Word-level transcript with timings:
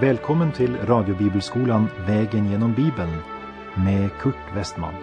Välkommen 0.00 0.52
till 0.52 0.76
radiobibelskolan 0.76 1.88
Vägen 2.06 2.50
genom 2.50 2.74
Bibeln 2.74 3.12
med 3.74 4.10
Kurt 4.20 4.54
Westman. 4.54 4.94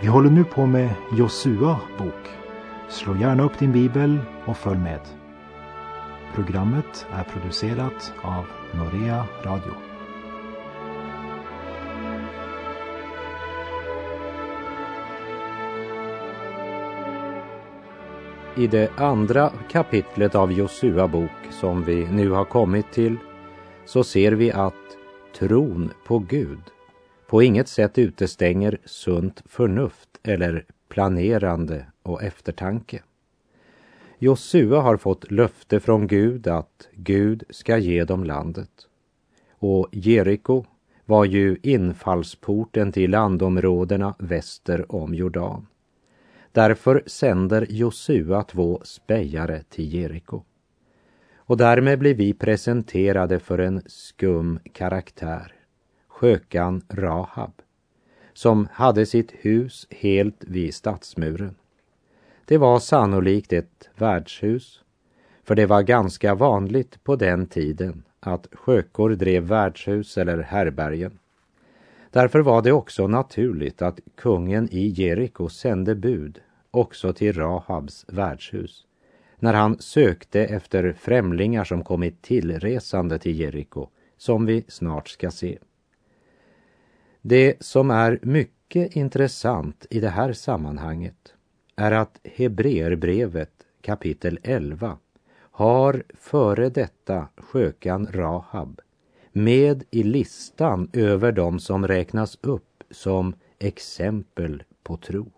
Vi 0.00 0.06
håller 0.06 0.30
nu 0.30 0.44
på 0.44 0.66
med 0.66 0.90
Josua 1.12 1.80
bok. 1.98 2.28
Slå 2.88 3.16
gärna 3.16 3.42
upp 3.42 3.58
din 3.58 3.72
bibel 3.72 4.18
och 4.44 4.56
följ 4.56 4.78
med. 4.78 5.00
Programmet 6.34 7.06
är 7.12 7.24
producerat 7.24 8.12
av 8.22 8.46
Norea 8.72 9.24
Radio. 9.44 9.72
I 18.56 18.66
det 18.66 18.90
andra 18.96 19.50
kapitlet 19.68 20.34
av 20.34 20.52
Josua 20.52 21.08
bok 21.08 21.30
som 21.50 21.84
vi 21.84 22.08
nu 22.10 22.30
har 22.30 22.44
kommit 22.44 22.92
till 22.92 23.16
så 23.92 24.04
ser 24.04 24.32
vi 24.32 24.52
att 24.52 24.96
tron 25.38 25.90
på 26.06 26.18
Gud 26.18 26.60
på 27.26 27.42
inget 27.42 27.68
sätt 27.68 27.98
utestänger 27.98 28.78
sunt 28.84 29.42
förnuft 29.46 30.08
eller 30.22 30.64
planerande 30.88 31.86
och 32.02 32.22
eftertanke. 32.22 33.02
Josua 34.18 34.80
har 34.80 34.96
fått 34.96 35.30
löfte 35.30 35.80
från 35.80 36.06
Gud 36.06 36.46
att 36.46 36.88
Gud 36.92 37.42
ska 37.50 37.78
ge 37.78 38.04
dem 38.04 38.24
landet. 38.24 38.70
Och 39.50 39.88
Jeriko 39.92 40.64
var 41.04 41.24
ju 41.24 41.56
infallsporten 41.62 42.92
till 42.92 43.10
landområdena 43.10 44.14
väster 44.18 44.92
om 44.94 45.14
Jordan. 45.14 45.66
Därför 46.52 47.02
sänder 47.06 47.66
Josua 47.70 48.42
två 48.42 48.80
spejare 48.84 49.62
till 49.68 49.94
Jeriko. 49.94 50.42
Och 51.50 51.56
därmed 51.56 51.98
blir 51.98 52.14
vi 52.14 52.32
presenterade 52.34 53.38
för 53.38 53.58
en 53.58 53.82
skum 53.86 54.58
karaktär, 54.72 55.54
skökan 56.08 56.82
Rahab, 56.88 57.52
som 58.32 58.68
hade 58.72 59.06
sitt 59.06 59.32
hus 59.32 59.86
helt 59.90 60.44
vid 60.44 60.74
stadsmuren. 60.74 61.54
Det 62.44 62.58
var 62.58 62.78
sannolikt 62.78 63.52
ett 63.52 63.90
värdshus, 63.96 64.82
för 65.44 65.54
det 65.54 65.66
var 65.66 65.82
ganska 65.82 66.34
vanligt 66.34 67.04
på 67.04 67.16
den 67.16 67.46
tiden 67.46 68.02
att 68.20 68.46
skökor 68.52 69.10
drev 69.10 69.42
värdshus 69.42 70.18
eller 70.18 70.38
härbergen. 70.38 71.18
Därför 72.10 72.40
var 72.40 72.62
det 72.62 72.72
också 72.72 73.06
naturligt 73.06 73.82
att 73.82 74.00
kungen 74.14 74.68
i 74.70 74.88
Jeriko 74.88 75.48
sände 75.48 75.94
bud 75.94 76.40
också 76.70 77.12
till 77.12 77.32
Rahabs 77.32 78.04
värdshus 78.08 78.86
när 79.40 79.54
han 79.54 79.78
sökte 79.78 80.40
efter 80.40 80.92
främlingar 80.92 81.64
som 81.64 81.84
kommit 81.84 82.22
tillresande 82.22 83.18
till 83.18 83.40
Jeriko, 83.40 83.88
som 84.16 84.46
vi 84.46 84.64
snart 84.68 85.08
ska 85.08 85.30
se. 85.30 85.58
Det 87.22 87.56
som 87.60 87.90
är 87.90 88.18
mycket 88.22 88.96
intressant 88.96 89.86
i 89.90 90.00
det 90.00 90.08
här 90.08 90.32
sammanhanget 90.32 91.34
är 91.76 91.92
att 91.92 92.20
Hebreerbrevet 92.24 93.52
kapitel 93.80 94.38
11 94.42 94.98
har 95.34 96.02
före 96.14 96.68
detta 96.68 97.28
skökan 97.36 98.08
Rahab 98.12 98.80
med 99.32 99.84
i 99.90 100.02
listan 100.02 100.90
över 100.92 101.32
de 101.32 101.60
som 101.60 101.88
räknas 101.88 102.38
upp 102.40 102.84
som 102.90 103.34
exempel 103.58 104.62
på 104.82 104.96
tro. 104.96 105.30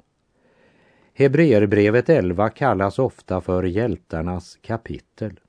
Hebreerbrevet 1.14 2.08
11 2.08 2.48
kallas 2.50 2.98
ofta 2.98 3.40
för 3.40 3.62
hjältarnas 3.62 4.58
kapitel. 4.62 5.40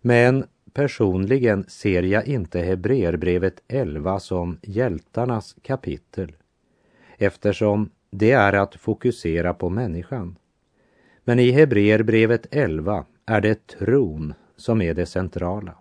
Men 0.00 0.44
personligen 0.72 1.64
ser 1.68 2.02
jag 2.02 2.26
inte 2.26 2.60
Hebreerbrevet 2.60 3.62
11 3.68 4.20
som 4.20 4.58
hjältarnas 4.62 5.56
kapitel 5.62 6.32
eftersom 7.18 7.90
det 8.10 8.30
är 8.30 8.52
att 8.52 8.74
fokusera 8.74 9.54
på 9.54 9.68
människan. 9.68 10.38
Men 11.24 11.38
i 11.38 11.50
Hebreerbrevet 11.50 12.46
11 12.50 13.04
är 13.26 13.40
det 13.40 13.66
tron 13.66 14.34
som 14.56 14.82
är 14.82 14.94
det 14.94 15.06
centrala. 15.06 15.74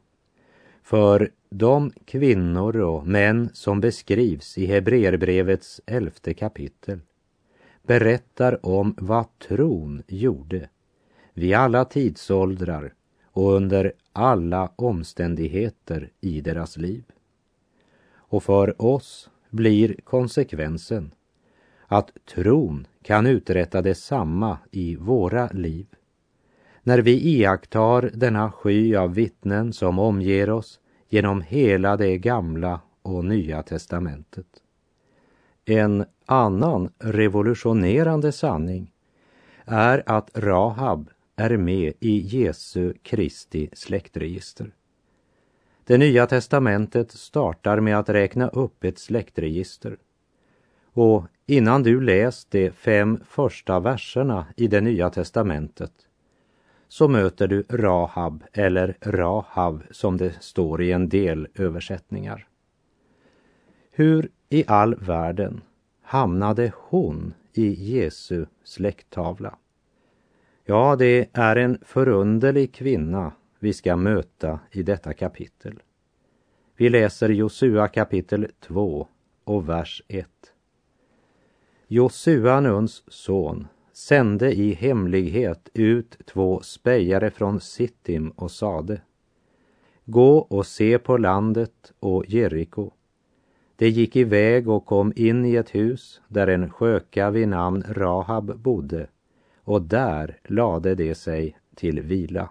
För 0.83 1.31
de 1.49 1.91
kvinnor 2.05 2.77
och 2.77 3.07
män 3.07 3.49
som 3.53 3.81
beskrivs 3.81 4.57
i 4.57 4.65
Hebreerbrevets 4.65 5.81
elfte 5.85 6.33
kapitel 6.33 6.99
berättar 7.85 8.65
om 8.65 8.95
vad 8.97 9.39
tron 9.39 10.03
gjorde 10.07 10.69
vid 11.33 11.53
alla 11.53 11.85
tidsåldrar 11.85 12.93
och 13.25 13.53
under 13.53 13.93
alla 14.13 14.71
omständigheter 14.75 16.11
i 16.21 16.41
deras 16.41 16.77
liv. 16.77 17.03
Och 18.15 18.43
för 18.43 18.81
oss 18.81 19.29
blir 19.49 19.95
konsekvensen 20.03 21.11
att 21.87 22.11
tron 22.25 22.87
kan 23.01 23.27
uträtta 23.27 23.81
detsamma 23.81 24.57
i 24.71 24.95
våra 24.95 25.47
liv. 25.47 25.87
När 26.83 26.99
vi 26.99 27.11
iakttar 27.11 28.11
denna 28.13 28.51
sky 28.51 28.95
av 28.95 29.13
vittnen 29.13 29.73
som 29.73 29.99
omger 29.99 30.49
oss 30.49 30.79
genom 31.09 31.41
hela 31.41 31.97
det 31.97 32.17
gamla 32.17 32.81
och 33.01 33.25
nya 33.25 33.63
testamentet. 33.63 34.47
En 35.65 36.05
annan 36.25 36.89
revolutionerande 36.99 38.31
sanning 38.31 38.91
är 39.65 40.03
att 40.05 40.37
Rahab 40.37 41.09
är 41.35 41.57
med 41.57 41.93
i 41.99 42.17
Jesu 42.17 42.93
Kristi 43.03 43.69
släktregister. 43.73 44.71
Det 45.83 45.97
nya 45.97 46.27
testamentet 46.27 47.11
startar 47.11 47.79
med 47.79 47.99
att 47.99 48.09
räkna 48.09 48.47
upp 48.47 48.83
ett 48.83 48.99
släktregister. 48.99 49.97
Och 50.93 51.23
innan 51.45 51.83
du 51.83 52.01
läst 52.01 52.51
de 52.51 52.71
fem 52.71 53.19
första 53.27 53.79
verserna 53.79 54.45
i 54.55 54.67
det 54.67 54.81
nya 54.81 55.09
testamentet 55.09 55.91
så 56.87 57.07
möter 57.07 57.47
du 57.47 57.63
Rahab 57.69 58.43
eller 58.53 58.97
Rahav 59.01 59.83
som 59.91 60.17
det 60.17 60.43
står 60.43 60.81
i 60.81 60.91
en 60.91 61.09
del 61.09 61.47
översättningar. 61.55 62.47
Hur 63.91 64.29
i 64.49 64.63
all 64.67 64.95
världen 64.95 65.61
hamnade 66.05 66.71
hon 66.75 67.33
i 67.53 67.93
Jesu 67.93 68.45
släkttavla? 68.63 69.57
Ja, 70.63 70.95
det 70.95 71.29
är 71.33 71.55
en 71.55 71.77
förunderlig 71.81 72.73
kvinna 72.73 73.31
vi 73.59 73.73
ska 73.73 73.95
möta 73.95 74.59
i 74.71 74.83
detta 74.83 75.13
kapitel. 75.13 75.81
Vi 76.77 76.89
läser 76.89 77.29
Josua 77.29 77.87
kapitel 77.87 78.47
2 78.59 79.07
och 79.43 79.69
vers 79.69 80.03
1. 80.07 80.27
Josua 81.87 82.59
Nuns 82.59 83.03
son 83.07 83.67
sände 83.93 84.53
i 84.53 84.73
hemlighet 84.73 85.69
ut 85.73 86.17
två 86.25 86.61
spejare 86.61 87.31
från 87.31 87.59
Sittim 87.59 88.29
och 88.29 88.51
sade 88.51 89.01
Gå 90.05 90.37
och 90.37 90.67
se 90.67 90.99
på 90.99 91.17
landet 91.17 91.93
och 91.99 92.25
Jeriko. 92.27 92.91
De 93.77 93.89
gick 93.89 94.15
iväg 94.15 94.69
och 94.69 94.85
kom 94.85 95.13
in 95.15 95.45
i 95.45 95.55
ett 95.55 95.75
hus 95.75 96.21
där 96.27 96.47
en 96.47 96.69
sköka 96.69 97.29
vid 97.29 97.47
namn 97.47 97.83
Rahab 97.89 98.59
bodde 98.59 99.07
och 99.63 99.81
där 99.81 100.37
lade 100.43 100.95
de 100.95 101.15
sig 101.15 101.57
till 101.75 102.01
vila. 102.01 102.49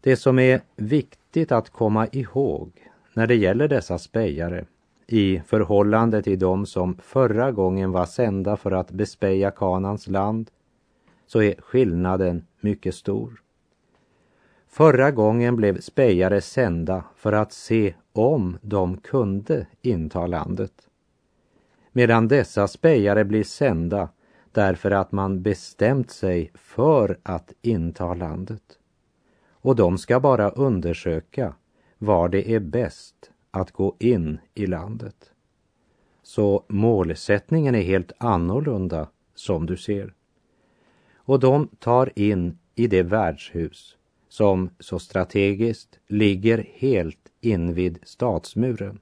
Det 0.00 0.16
som 0.16 0.38
är 0.38 0.60
viktigt 0.76 1.52
att 1.52 1.70
komma 1.70 2.06
ihåg 2.06 2.72
när 3.14 3.26
det 3.26 3.34
gäller 3.34 3.68
dessa 3.68 3.98
spejare 3.98 4.66
i 5.06 5.42
förhållande 5.46 6.22
till 6.22 6.38
de 6.38 6.66
som 6.66 6.96
förra 7.02 7.52
gången 7.52 7.92
var 7.92 8.06
sända 8.06 8.56
för 8.56 8.70
att 8.70 8.90
bespeja 8.90 9.50
Kanans 9.50 10.06
land 10.06 10.50
så 11.26 11.42
är 11.42 11.54
skillnaden 11.58 12.46
mycket 12.60 12.94
stor. 12.94 13.42
Förra 14.68 15.10
gången 15.10 15.56
blev 15.56 15.80
spejare 15.80 16.40
sända 16.40 17.04
för 17.16 17.32
att 17.32 17.52
se 17.52 17.94
om 18.18 18.58
de 18.62 18.96
kunde 18.96 19.66
inta 19.82 20.26
landet. 20.26 20.88
Medan 21.92 22.28
dessa 22.28 22.68
spejare 22.68 23.24
blir 23.24 23.44
sända 23.44 24.08
därför 24.52 24.90
att 24.90 25.12
man 25.12 25.42
bestämt 25.42 26.10
sig 26.10 26.50
för 26.54 27.18
att 27.22 27.52
inta 27.62 28.14
landet. 28.14 28.78
Och 29.48 29.76
de 29.76 29.98
ska 29.98 30.20
bara 30.20 30.50
undersöka 30.50 31.54
var 31.98 32.28
det 32.28 32.50
är 32.54 32.60
bäst 32.60 33.30
att 33.50 33.70
gå 33.70 33.96
in 33.98 34.38
i 34.54 34.66
landet. 34.66 35.30
Så 36.22 36.64
målsättningen 36.68 37.74
är 37.74 37.82
helt 37.82 38.12
annorlunda 38.18 39.08
som 39.34 39.66
du 39.66 39.76
ser. 39.76 40.14
Och 41.14 41.40
de 41.40 41.68
tar 41.78 42.12
in 42.18 42.58
i 42.74 42.86
det 42.86 43.02
värdshus 43.02 43.96
som 44.28 44.70
så 44.80 44.98
strategiskt 44.98 45.98
ligger 46.06 46.66
helt 46.74 47.28
invid 47.46 47.98
stadsmuren. 48.02 49.00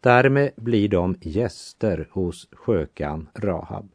Därmed 0.00 0.52
blir 0.56 0.88
de 0.88 1.16
gäster 1.20 2.08
hos 2.10 2.48
skökan 2.52 3.28
Rahab. 3.34 3.88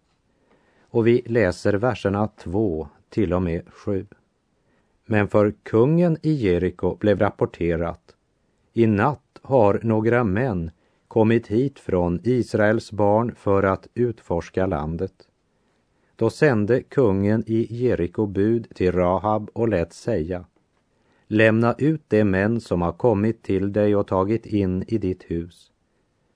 Och 0.82 1.08
vi 1.08 1.22
läser 1.26 1.74
verserna 1.74 2.28
2 2.28 2.88
till 3.10 3.34
och 3.34 3.42
med 3.42 3.70
7. 3.70 4.06
Men 5.06 5.28
för 5.28 5.54
kungen 5.64 6.18
i 6.22 6.32
Jeriko 6.32 6.96
blev 6.96 7.20
rapporterat 7.20 8.16
I 8.74 8.88
natt 8.88 9.40
har 9.42 9.80
några 9.84 10.24
män 10.24 10.72
kommit 11.08 11.48
hit 11.48 11.80
från 11.80 12.20
Israels 12.24 12.92
barn 12.92 13.36
för 13.36 13.64
att 13.64 13.88
utforska 13.94 14.66
landet. 14.66 15.28
Då 16.16 16.30
sände 16.30 16.82
kungen 16.82 17.44
i 17.48 17.76
Jeriko 17.76 18.26
bud 18.26 18.68
till 18.76 18.92
Rahab 18.92 19.50
och 19.54 19.68
lät 19.68 19.94
säga 19.94 20.46
Lämna 21.28 21.76
ut 21.78 22.02
de 22.08 22.24
män 22.24 22.62
som 22.62 22.82
har 22.82 22.92
kommit 22.92 23.44
till 23.44 23.74
dig 23.74 23.96
och 23.96 24.08
tagit 24.08 24.46
in 24.46 24.84
i 24.88 24.98
ditt 24.98 25.24
hus. 25.24 25.72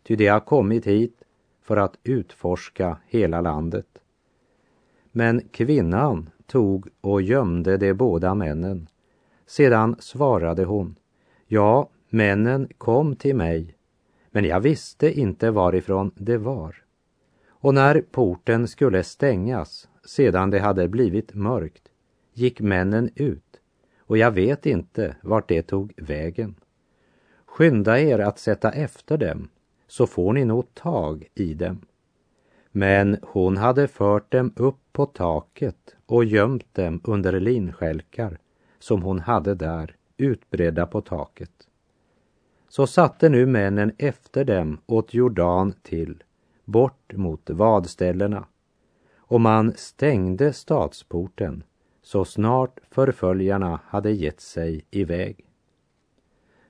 Ty 0.04 0.16
de 0.16 0.28
har 0.28 0.40
kommit 0.40 0.88
hit 0.88 1.24
för 1.62 1.78
att 1.78 1.98
utforska 2.04 2.98
hela 3.08 3.42
landet. 3.42 3.88
Men 5.12 5.42
kvinnan 5.52 6.30
tog 6.46 6.88
och 7.02 7.22
gömde 7.22 7.78
de 7.78 7.94
båda 7.94 8.36
männen. 8.36 8.88
Sedan 9.46 9.96
svarade 10.00 10.64
hon, 10.64 10.96
ja, 11.48 11.90
männen 12.10 12.68
kom 12.78 13.16
till 13.16 13.36
mig, 13.36 13.76
men 14.32 14.46
jag 14.46 14.60
visste 14.60 15.20
inte 15.20 15.52
varifrån 15.52 16.12
det 16.16 16.38
var. 16.38 16.76
Och 17.48 17.74
när 17.74 18.02
porten 18.02 18.68
skulle 18.68 19.04
stängas, 19.04 19.90
sedan 20.06 20.50
det 20.50 20.60
hade 20.60 20.88
blivit 20.88 21.34
mörkt, 21.34 21.84
gick 22.34 22.62
männen 22.62 23.10
ut, 23.16 23.51
och 24.12 24.18
jag 24.18 24.32
vet 24.32 24.66
inte 24.66 25.16
vart 25.22 25.50
det 25.50 25.62
tog 25.62 25.94
vägen. 25.98 26.56
Skynda 27.46 28.00
er 28.00 28.20
att 28.20 28.40
sätta 28.40 28.72
efter 28.72 29.18
dem, 29.18 29.50
så 29.88 30.08
får 30.08 30.34
ni 30.34 30.46
nog 30.46 30.74
tag 30.74 31.28
i 31.36 31.54
dem. 31.54 31.82
Men 32.72 33.18
hon 33.22 33.58
hade 33.58 33.88
fört 33.88 34.32
dem 34.32 34.54
upp 34.56 34.80
på 34.92 35.06
taket 35.06 35.96
och 36.06 36.26
gömt 36.26 36.74
dem 36.74 37.02
under 37.04 37.40
linskälkar 37.40 38.38
som 38.80 39.02
hon 39.02 39.20
hade 39.20 39.56
där 39.56 39.96
utbredda 40.18 40.86
på 40.86 41.02
taket. 41.02 41.68
Så 42.70 42.88
satte 42.88 43.30
nu 43.30 43.46
männen 43.46 43.92
efter 43.98 44.46
dem 44.46 44.78
åt 44.86 45.14
Jordan 45.14 45.74
till, 45.82 46.24
bort 46.66 47.14
mot 47.14 47.50
vadställena, 47.50 48.46
och 49.18 49.42
man 49.42 49.74
stängde 49.76 50.54
stadsporten 50.54 51.64
så 52.12 52.26
snart 52.26 52.80
förföljarna 52.90 53.80
hade 53.88 54.12
gett 54.12 54.40
sig 54.42 54.86
iväg. 54.92 55.46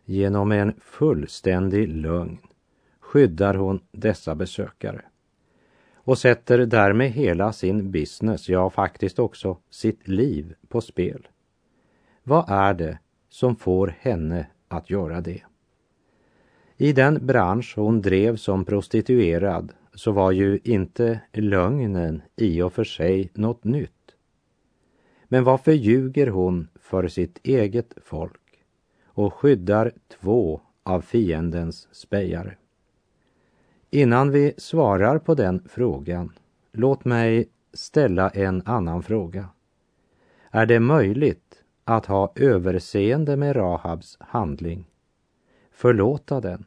Genom 0.05 0.51
en 0.51 0.73
fullständig 0.79 1.87
lögn 1.87 2.37
skyddar 2.99 3.53
hon 3.53 3.79
dessa 3.91 4.35
besökare 4.35 5.01
och 5.93 6.17
sätter 6.17 6.57
därmed 6.57 7.11
hela 7.11 7.53
sin 7.53 7.91
business, 7.91 8.49
ja 8.49 8.69
faktiskt 8.69 9.19
också 9.19 9.57
sitt 9.69 10.07
liv 10.07 10.53
på 10.67 10.81
spel. 10.81 11.27
Vad 12.23 12.49
är 12.49 12.73
det 12.73 12.99
som 13.29 13.55
får 13.55 13.95
henne 13.99 14.47
att 14.67 14.89
göra 14.89 15.21
det? 15.21 15.41
I 16.77 16.93
den 16.93 17.25
bransch 17.27 17.73
hon 17.75 18.01
drev 18.01 18.35
som 18.35 18.65
prostituerad 18.65 19.73
så 19.93 20.11
var 20.11 20.31
ju 20.31 20.59
inte 20.63 21.19
lögnen 21.33 22.21
i 22.35 22.61
och 22.61 22.73
för 22.73 22.83
sig 22.83 23.31
något 23.33 23.63
nytt. 23.63 24.00
Men 25.33 25.43
varför 25.43 25.71
ljuger 25.71 26.27
hon 26.27 26.67
för 26.75 27.07
sitt 27.07 27.39
eget 27.43 27.93
folk 28.03 28.63
och 29.05 29.33
skyddar 29.33 29.91
två 30.19 30.61
av 30.83 31.01
fiendens 31.01 31.87
spejare? 31.91 32.55
Innan 33.89 34.31
vi 34.31 34.53
svarar 34.57 35.19
på 35.19 35.35
den 35.35 35.63
frågan, 35.69 36.31
låt 36.71 37.05
mig 37.05 37.49
ställa 37.73 38.29
en 38.29 38.61
annan 38.65 39.03
fråga. 39.03 39.49
Är 40.49 40.65
det 40.65 40.79
möjligt 40.79 41.63
att 41.83 42.05
ha 42.05 42.33
överseende 42.35 43.35
med 43.35 43.55
Rahabs 43.55 44.17
handling? 44.19 44.85
Förlåta 45.71 46.41
den? 46.41 46.65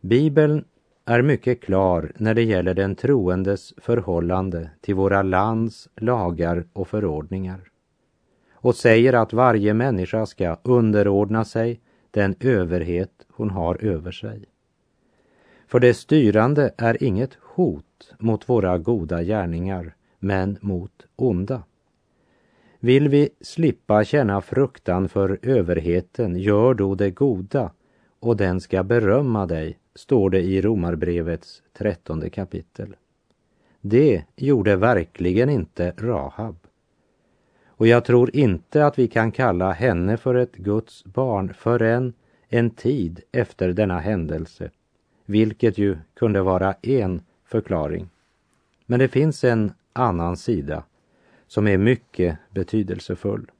Bibeln 0.00 0.64
är 1.04 1.22
mycket 1.22 1.60
klar 1.60 2.12
när 2.16 2.34
det 2.34 2.42
gäller 2.42 2.74
den 2.74 2.94
troendes 2.94 3.74
förhållande 3.76 4.70
till 4.80 4.94
våra 4.94 5.22
lands 5.22 5.88
lagar 5.96 6.64
och 6.72 6.88
förordningar 6.88 7.60
och 8.62 8.74
säger 8.74 9.12
att 9.12 9.32
varje 9.32 9.74
människa 9.74 10.26
ska 10.26 10.56
underordna 10.62 11.44
sig 11.44 11.80
den 12.10 12.34
överhet 12.40 13.26
hon 13.28 13.50
har 13.50 13.84
över 13.84 14.10
sig. 14.12 14.44
För 15.66 15.80
det 15.80 15.94
styrande 15.94 16.74
är 16.76 17.02
inget 17.02 17.34
hot 17.40 18.14
mot 18.18 18.48
våra 18.48 18.78
goda 18.78 19.22
gärningar, 19.22 19.94
men 20.18 20.58
mot 20.60 21.06
onda. 21.16 21.62
Vill 22.80 23.08
vi 23.08 23.28
slippa 23.40 24.04
känna 24.04 24.40
fruktan 24.40 25.08
för 25.08 25.38
överheten, 25.42 26.36
gör 26.36 26.74
då 26.74 26.94
det 26.94 27.10
goda 27.10 27.72
och 28.20 28.36
den 28.36 28.60
ska 28.60 28.82
berömma 28.82 29.46
dig, 29.46 29.78
står 29.94 30.30
det 30.30 30.40
i 30.40 30.62
Romarbrevets 30.62 31.62
trettonde 31.72 32.30
kapitel. 32.30 32.96
Det 33.80 34.24
gjorde 34.36 34.76
verkligen 34.76 35.50
inte 35.50 35.94
Rahab. 35.98 36.56
Och 37.66 37.86
jag 37.86 38.04
tror 38.04 38.36
inte 38.36 38.86
att 38.86 38.98
vi 38.98 39.08
kan 39.08 39.32
kalla 39.32 39.72
henne 39.72 40.16
för 40.16 40.34
ett 40.34 40.56
Guds 40.56 41.04
barn 41.04 41.54
förrän 41.54 42.12
en 42.48 42.70
tid 42.70 43.20
efter 43.32 43.72
denna 43.72 43.98
händelse 43.98 44.70
vilket 45.32 45.78
ju 45.78 45.98
kunde 46.14 46.42
vara 46.42 46.74
en 46.82 47.22
förklaring. 47.44 48.08
Men 48.86 48.98
det 48.98 49.08
finns 49.08 49.44
en 49.44 49.72
annan 49.92 50.36
sida 50.36 50.84
som 51.46 51.66
är 51.66 51.78
mycket 51.78 52.38
betydelsefull. 52.50 53.50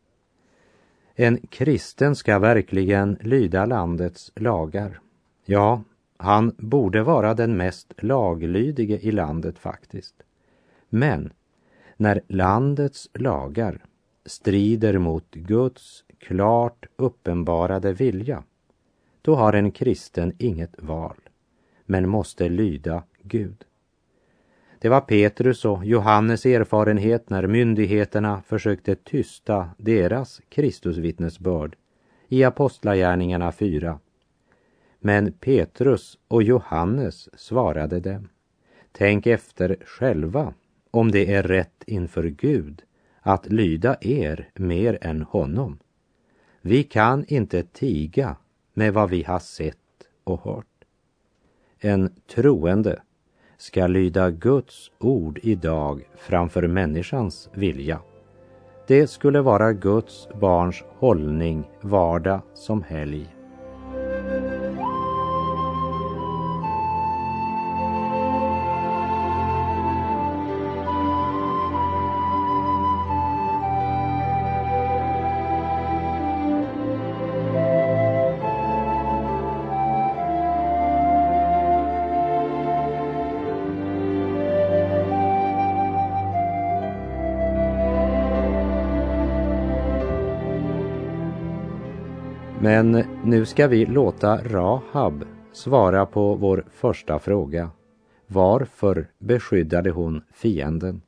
En 1.14 1.38
kristen 1.50 2.17
ska 2.17 2.38
verkligen 2.38 3.19
lyda 3.20 3.67
landets 3.67 4.32
lagar. 4.34 5.00
Ja, 5.44 5.82
han 6.23 6.55
borde 6.59 7.03
vara 7.03 7.35
den 7.35 7.57
mest 7.57 8.03
laglydige 8.03 8.99
i 8.99 9.13
landet 9.13 9.59
faktiskt. 9.59 10.15
Men 10.89 11.33
när 11.97 12.21
landets 12.29 13.09
lagar 13.15 13.85
strider 14.27 14.99
mot 14.99 15.31
Guds 15.31 16.05
klart 16.19 16.87
uppenbarade 16.97 17.93
vilja, 17.93 18.43
då 19.23 19.35
har 19.35 19.53
en 19.53 19.73
kristen 19.73 20.33
inget 20.39 20.83
val 20.83 21.17
men 21.87 22.09
måste 22.09 22.49
lyda 22.49 23.03
Gud. 23.23 23.65
Det 24.79 24.89
var 24.89 25.01
Petrus 25.01 25.65
och 25.65 25.85
Johannes 25.85 26.46
erfarenhet 26.46 27.31
när 27.31 27.46
myndigheterna 27.46 28.43
försökte 28.43 28.94
tysta 28.94 29.70
deras 29.77 30.41
Kristusvittnesbörd 30.49 31.77
i 32.29 32.44
Apostlagärningarna 32.44 33.53
4. 33.53 33.99
Men 35.05 35.32
Petrus 35.32 36.19
och 36.29 36.43
Johannes 36.43 37.41
svarade 37.41 38.01
dem. 38.01 38.29
Tänk 38.93 39.27
efter 39.27 39.77
själva 39.85 40.55
om 40.91 41.11
det 41.11 41.35
är 41.35 41.43
rätt 41.43 41.82
inför 41.87 42.25
Gud 42.25 42.82
att 43.21 43.47
lyda 43.47 43.97
er 44.01 44.49
mer 44.55 44.99
än 45.01 45.23
honom. 45.23 45.79
Vi 46.61 46.82
kan 46.82 47.25
inte 47.29 47.63
tiga 47.63 48.37
med 48.75 48.94
vad 48.94 49.11
vi 49.11 49.23
har 49.23 49.39
sett 49.39 49.77
och 50.25 50.41
hört. 50.41 50.85
En 51.79 52.11
troende 52.35 53.03
ska 53.56 53.87
lyda 53.87 54.31
Guds 54.31 54.91
ord 54.99 55.41
idag 55.43 56.09
framför 56.17 56.67
människans 56.67 57.51
vilja. 57.55 58.01
Det 58.87 59.06
skulle 59.06 59.41
vara 59.41 59.73
Guds 59.73 60.29
barns 60.41 60.85
hållning 60.99 61.65
vardag 61.81 62.41
som 62.55 62.82
helg. 62.82 63.42
Men 92.63 93.05
nu 93.25 93.45
ska 93.45 93.69
vi 93.69 93.87
låta 93.87 94.37
Rahab 94.37 95.25
svara 95.53 96.07
på 96.07 96.35
vår 96.35 96.65
första 96.71 97.19
fråga. 97.19 97.71
Varför 98.27 99.07
beskyddade 99.19 99.91
hon 99.91 100.23
fienden? 100.33 101.03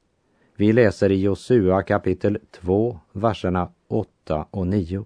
Vi 0.57 0.73
läser 0.73 1.11
i 1.11 1.21
Josua 1.21 1.83
kapitel 1.83 2.39
2, 2.51 2.99
verserna 3.13 3.69
8 3.89 4.47
och 4.51 4.67
9. 4.67 5.05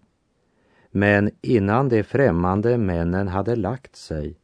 Men 0.91 1.31
innan 1.43 1.89
de 1.89 2.03
främmande 2.03 2.79
männen 2.79 3.29
hade 3.29 3.57
lagt 3.57 3.97
sig 3.97 4.39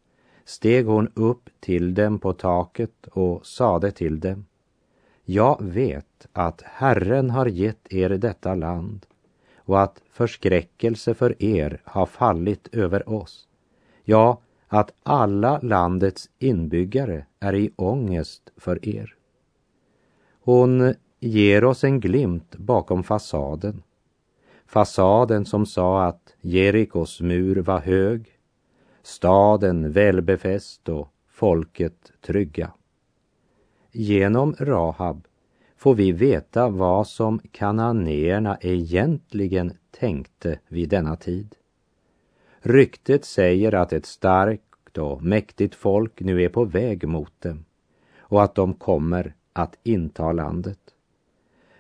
steg 0.45 0.87
hon 0.87 1.09
upp 1.15 1.51
till 1.61 1.95
dem 1.95 2.19
på 2.19 2.33
taket 2.33 3.07
och 3.13 3.47
sade 3.47 3.91
till 3.91 4.21
dem. 4.21 4.47
Jag 5.25 5.63
vet 5.63 6.27
att 6.33 6.63
Herren 6.65 7.31
har 7.31 7.47
gett 7.47 7.93
er 7.93 8.09
detta 8.09 8.55
land 8.55 9.07
och 9.65 9.83
att 9.83 10.03
förskräckelse 10.11 11.15
för 11.15 11.43
er 11.43 11.81
har 11.85 12.07
fallit 12.07 12.69
över 12.75 13.09
oss. 13.09 13.49
Ja, 14.05 14.41
att 14.69 14.93
alla 15.03 15.59
landets 15.63 16.31
inbyggare 16.39 17.27
är 17.41 17.55
i 17.55 17.71
ångest 17.77 18.51
för 18.57 18.89
er. 18.89 19.15
Hon 20.41 20.95
ger 21.21 21.65
oss 21.65 21.85
en 21.85 22.01
glimt 22.01 22.57
bakom 22.57 23.03
fasaden. 23.03 23.83
Fasaden 24.67 25.45
som 25.45 25.67
sa 25.67 26.05
att 26.05 26.35
Jerikos 26.41 27.21
mur 27.21 27.57
var 27.57 27.81
hög, 27.81 28.39
staden 29.03 29.93
välbefäst 29.93 30.89
och 30.89 31.09
folket 31.29 32.13
trygga. 32.21 32.71
Genom 33.93 34.55
Rahab 34.59 35.27
får 35.85 35.95
vi 35.95 36.13
veta 36.13 36.69
vad 36.69 37.07
som 37.07 37.41
kananéerna 37.53 38.59
egentligen 38.61 39.73
tänkte 39.91 40.59
vid 40.69 40.89
denna 40.89 41.17
tid. 41.17 41.55
Ryktet 42.61 43.25
säger 43.25 43.75
att 43.75 43.93
ett 43.93 44.07
starkt 44.07 44.99
och 44.99 45.23
mäktigt 45.23 45.75
folk 45.75 46.21
nu 46.21 46.43
är 46.43 46.49
på 46.49 46.65
väg 46.65 47.09
mot 47.09 47.41
dem 47.41 47.65
och 48.19 48.43
att 48.43 48.55
de 48.55 48.75
kommer 48.75 49.35
att 49.53 49.79
inta 49.83 50.33
landet. 50.33 50.81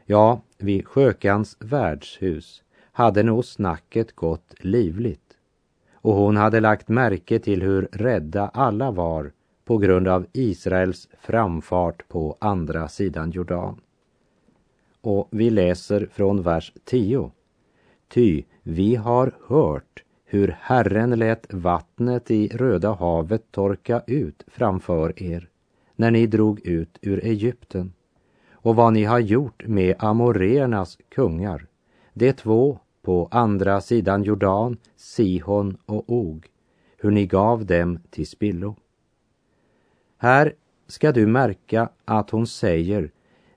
Ja, 0.04 0.40
vid 0.58 0.86
Sjökans 0.86 1.56
värdshus 1.60 2.62
hade 2.92 3.22
nog 3.22 3.44
snacket 3.44 4.12
gått 4.12 4.54
livligt 4.58 5.36
och 5.94 6.14
hon 6.14 6.36
hade 6.36 6.60
lagt 6.60 6.88
märke 6.88 7.38
till 7.38 7.62
hur 7.62 7.88
rädda 7.92 8.48
alla 8.48 8.90
var 8.90 9.32
på 9.64 9.78
grund 9.78 10.08
av 10.08 10.26
Israels 10.32 11.08
framfart 11.20 12.08
på 12.08 12.36
andra 12.40 12.88
sidan 12.88 13.30
Jordan. 13.30 13.80
Och 15.06 15.28
vi 15.30 15.50
läser 15.50 16.08
från 16.12 16.42
vers 16.42 16.72
10. 16.84 17.30
Ty 18.08 18.42
vi 18.62 18.94
har 18.96 19.32
hört 19.46 20.04
hur 20.24 20.56
Herren 20.60 21.10
lät 21.10 21.52
vattnet 21.54 22.30
i 22.30 22.48
Röda 22.48 22.92
havet 22.92 23.42
torka 23.50 24.02
ut 24.06 24.44
framför 24.46 25.22
er 25.22 25.48
när 25.96 26.10
ni 26.10 26.26
drog 26.26 26.60
ut 26.66 26.98
ur 27.02 27.24
Egypten 27.24 27.92
och 28.52 28.76
vad 28.76 28.92
ni 28.92 29.04
har 29.04 29.18
gjort 29.18 29.66
med 29.66 29.94
amoreernas 29.98 30.98
kungar, 31.08 31.66
de 32.12 32.32
två 32.32 32.78
på 33.02 33.28
andra 33.30 33.80
sidan 33.80 34.22
Jordan, 34.22 34.76
Sihon 34.96 35.76
och 35.86 36.04
Og, 36.12 36.46
hur 36.98 37.10
ni 37.10 37.26
gav 37.26 37.66
dem 37.66 37.98
till 38.10 38.26
spillo. 38.26 38.76
Här 40.18 40.54
ska 40.86 41.12
du 41.12 41.26
märka 41.26 41.88
att 42.04 42.30
hon 42.30 42.46
säger 42.46 43.10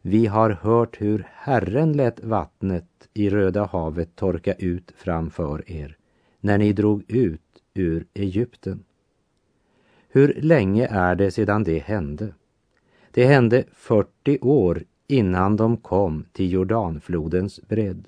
vi 0.07 0.25
har 0.25 0.49
hört 0.49 1.01
hur 1.01 1.27
Herren 1.33 1.93
lät 1.93 2.23
vattnet 2.23 3.09
i 3.13 3.29
Röda 3.29 3.65
havet 3.65 4.15
torka 4.15 4.53
ut 4.53 4.93
framför 4.97 5.71
er 5.71 5.97
när 6.39 6.57
ni 6.57 6.73
drog 6.73 7.03
ut 7.07 7.41
ur 7.73 8.05
Egypten. 8.13 8.83
Hur 10.09 10.33
länge 10.41 10.87
är 10.87 11.15
det 11.15 11.31
sedan 11.31 11.63
det 11.63 11.79
hände? 11.79 12.33
Det 13.11 13.25
hände 13.25 13.63
40 13.73 14.39
år 14.41 14.83
innan 15.07 15.55
de 15.55 15.77
kom 15.77 16.25
till 16.31 16.51
Jordanflodens 16.51 17.59
bredd. 17.67 18.07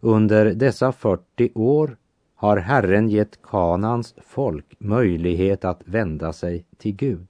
Under 0.00 0.54
dessa 0.54 0.92
40 0.92 1.50
år 1.54 1.96
har 2.34 2.56
Herren 2.56 3.08
gett 3.08 3.42
Kanans 3.42 4.14
folk 4.26 4.74
möjlighet 4.78 5.64
att 5.64 5.82
vända 5.84 6.32
sig 6.32 6.64
till 6.76 6.96
Gud. 6.96 7.28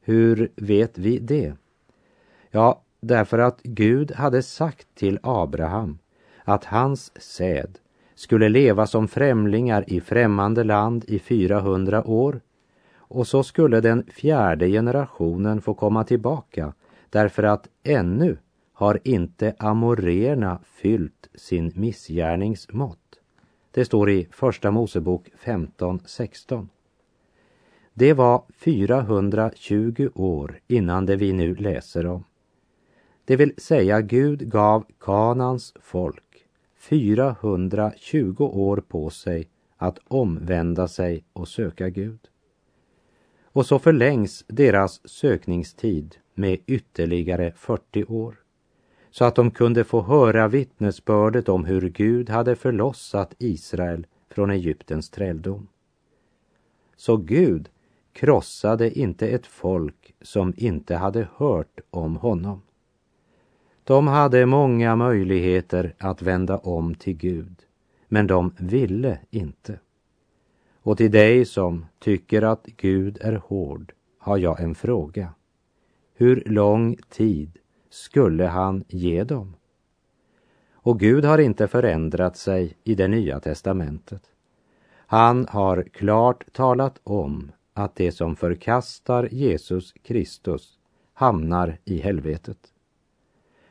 Hur 0.00 0.52
vet 0.56 0.98
vi 0.98 1.18
det? 1.18 1.54
Ja, 2.50 2.82
därför 3.00 3.38
att 3.38 3.62
Gud 3.62 4.12
hade 4.12 4.42
sagt 4.42 4.94
till 4.94 5.18
Abraham 5.22 5.98
att 6.44 6.64
hans 6.64 7.22
säd 7.22 7.78
skulle 8.14 8.48
leva 8.48 8.86
som 8.86 9.08
främlingar 9.08 9.84
i 9.86 10.00
främmande 10.00 10.64
land 10.64 11.04
i 11.08 11.18
400 11.18 12.04
år 12.06 12.40
och 12.96 13.26
så 13.26 13.42
skulle 13.42 13.80
den 13.80 14.04
fjärde 14.10 14.68
generationen 14.68 15.60
få 15.60 15.74
komma 15.74 16.04
tillbaka 16.04 16.72
därför 17.10 17.42
att 17.42 17.68
ännu 17.82 18.36
har 18.72 19.00
inte 19.04 19.54
amoreerna 19.58 20.60
fyllt 20.64 21.28
sin 21.34 21.72
missgärningsmått. 21.74 22.98
Det 23.70 23.84
står 23.84 24.10
i 24.10 24.28
Första 24.30 24.70
Mosebok 24.70 25.28
15.16. 25.44 26.68
Det 27.94 28.12
var 28.12 28.42
420 28.58 30.10
år 30.14 30.60
innan 30.66 31.06
det 31.06 31.16
vi 31.16 31.32
nu 31.32 31.54
läser 31.54 32.06
om. 32.06 32.24
Det 33.30 33.36
vill 33.36 33.52
säga 33.56 34.00
Gud 34.00 34.50
gav 34.50 34.84
Kanans 35.00 35.74
folk 35.80 36.46
420 36.78 38.34
år 38.38 38.76
på 38.88 39.10
sig 39.10 39.48
att 39.76 39.98
omvända 40.08 40.88
sig 40.88 41.24
och 41.32 41.48
söka 41.48 41.88
Gud. 41.88 42.20
Och 43.44 43.66
så 43.66 43.78
förlängs 43.78 44.44
deras 44.48 45.08
sökningstid 45.08 46.16
med 46.34 46.58
ytterligare 46.66 47.52
40 47.56 48.04
år 48.04 48.36
så 49.10 49.24
att 49.24 49.34
de 49.34 49.50
kunde 49.50 49.84
få 49.84 50.02
höra 50.02 50.48
vittnesbördet 50.48 51.48
om 51.48 51.64
hur 51.64 51.88
Gud 51.88 52.30
hade 52.30 52.56
förlossat 52.56 53.34
Israel 53.38 54.06
från 54.30 54.50
Egyptens 54.50 55.10
träldom. 55.10 55.68
Så 56.96 57.16
Gud 57.16 57.68
krossade 58.12 58.98
inte 58.98 59.28
ett 59.28 59.46
folk 59.46 60.14
som 60.20 60.54
inte 60.56 60.96
hade 60.96 61.28
hört 61.36 61.80
om 61.90 62.16
honom. 62.16 62.62
De 63.90 64.06
hade 64.06 64.46
många 64.46 64.96
möjligheter 64.96 65.94
att 65.98 66.22
vända 66.22 66.58
om 66.58 66.94
till 66.94 67.16
Gud, 67.16 67.56
men 68.08 68.26
de 68.26 68.54
ville 68.58 69.18
inte. 69.30 69.78
Och 70.82 70.96
till 70.96 71.10
dig 71.10 71.44
som 71.44 71.86
tycker 71.98 72.42
att 72.42 72.66
Gud 72.66 73.18
är 73.20 73.32
hård 73.32 73.92
har 74.18 74.38
jag 74.38 74.60
en 74.60 74.74
fråga. 74.74 75.34
Hur 76.14 76.42
lång 76.46 76.96
tid 77.08 77.58
skulle 77.88 78.46
han 78.46 78.84
ge 78.88 79.24
dem? 79.24 79.56
Och 80.72 81.00
Gud 81.00 81.24
har 81.24 81.38
inte 81.38 81.68
förändrat 81.68 82.36
sig 82.36 82.76
i 82.84 82.94
det 82.94 83.08
nya 83.08 83.40
testamentet. 83.40 84.22
Han 85.06 85.46
har 85.48 85.82
klart 85.82 86.52
talat 86.52 87.00
om 87.04 87.52
att 87.72 87.96
det 87.96 88.12
som 88.12 88.36
förkastar 88.36 89.28
Jesus 89.32 89.92
Kristus 89.92 90.78
hamnar 91.12 91.78
i 91.84 91.98
helvetet. 92.00 92.69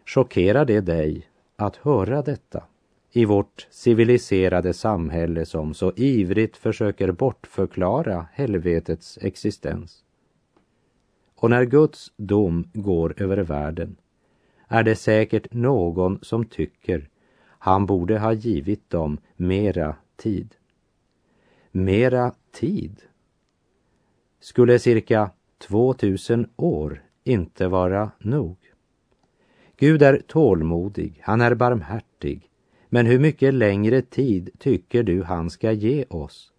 Chockerar 0.10 0.66
det 0.66 0.82
dig 0.82 1.28
att 1.56 1.76
höra 1.76 2.22
detta 2.22 2.64
i 3.12 3.26
vårt 3.26 3.68
civiliserade 3.70 4.74
samhälle 4.74 5.46
som 5.46 5.74
så 5.74 5.94
ivrigt 5.96 6.58
försöker 6.58 7.12
bortförklara 7.12 8.28
helvetets 8.34 9.20
existens? 9.22 10.04
Och 11.36 11.50
när 11.50 11.64
Guds 11.64 12.12
dom 12.18 12.70
går 12.74 13.22
över 13.22 13.38
världen 13.38 13.96
är 14.68 14.84
det 14.84 14.96
säkert 14.96 15.54
någon 15.54 16.20
som 16.22 16.46
tycker 16.46 17.10
han 17.44 17.86
borde 17.86 18.20
ha 18.20 18.34
givit 18.34 18.90
dem 18.90 19.18
mera 19.36 19.96
tid. 20.16 20.56
Mera 21.72 22.34
tid? 22.52 23.02
Skulle 24.40 24.80
cirka 24.80 25.32
2000 25.58 26.50
år 26.56 27.04
inte 27.24 27.68
vara 27.68 28.12
nog? 28.20 28.59
Gud 29.80 30.02
är 30.02 30.22
tålmodig, 30.28 31.22
han 31.24 31.42
är 31.42 31.56
barmhärtig, 31.56 32.50
men 32.90 33.06
hur 33.06 33.20
mycket 33.20 33.54
längre 33.54 34.02
tid 34.02 34.50
tycker 34.58 35.04
du 35.04 35.24
han 35.24 35.50
ska 35.50 35.72
ge 35.72 36.06
oss? 36.10 36.52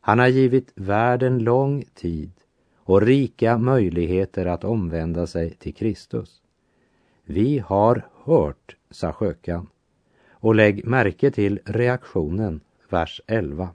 Han 0.00 0.18
har 0.18 0.26
givit 0.26 0.72
världen 0.74 1.38
lång 1.38 1.84
tid 1.94 2.30
och 2.76 3.02
rika 3.02 3.58
möjligheter 3.58 4.46
att 4.46 4.64
omvända 4.64 5.26
sig 5.26 5.50
till 5.50 5.74
Kristus. 5.74 6.42
Vi 7.24 7.58
har 7.58 8.08
hört, 8.24 8.76
sa 8.90 9.12
skökan. 9.12 9.66
Och 10.30 10.54
lägg 10.54 10.86
märke 10.86 11.30
till 11.30 11.60
reaktionen, 11.64 12.60
vers 12.88 13.20
11. 13.26 13.68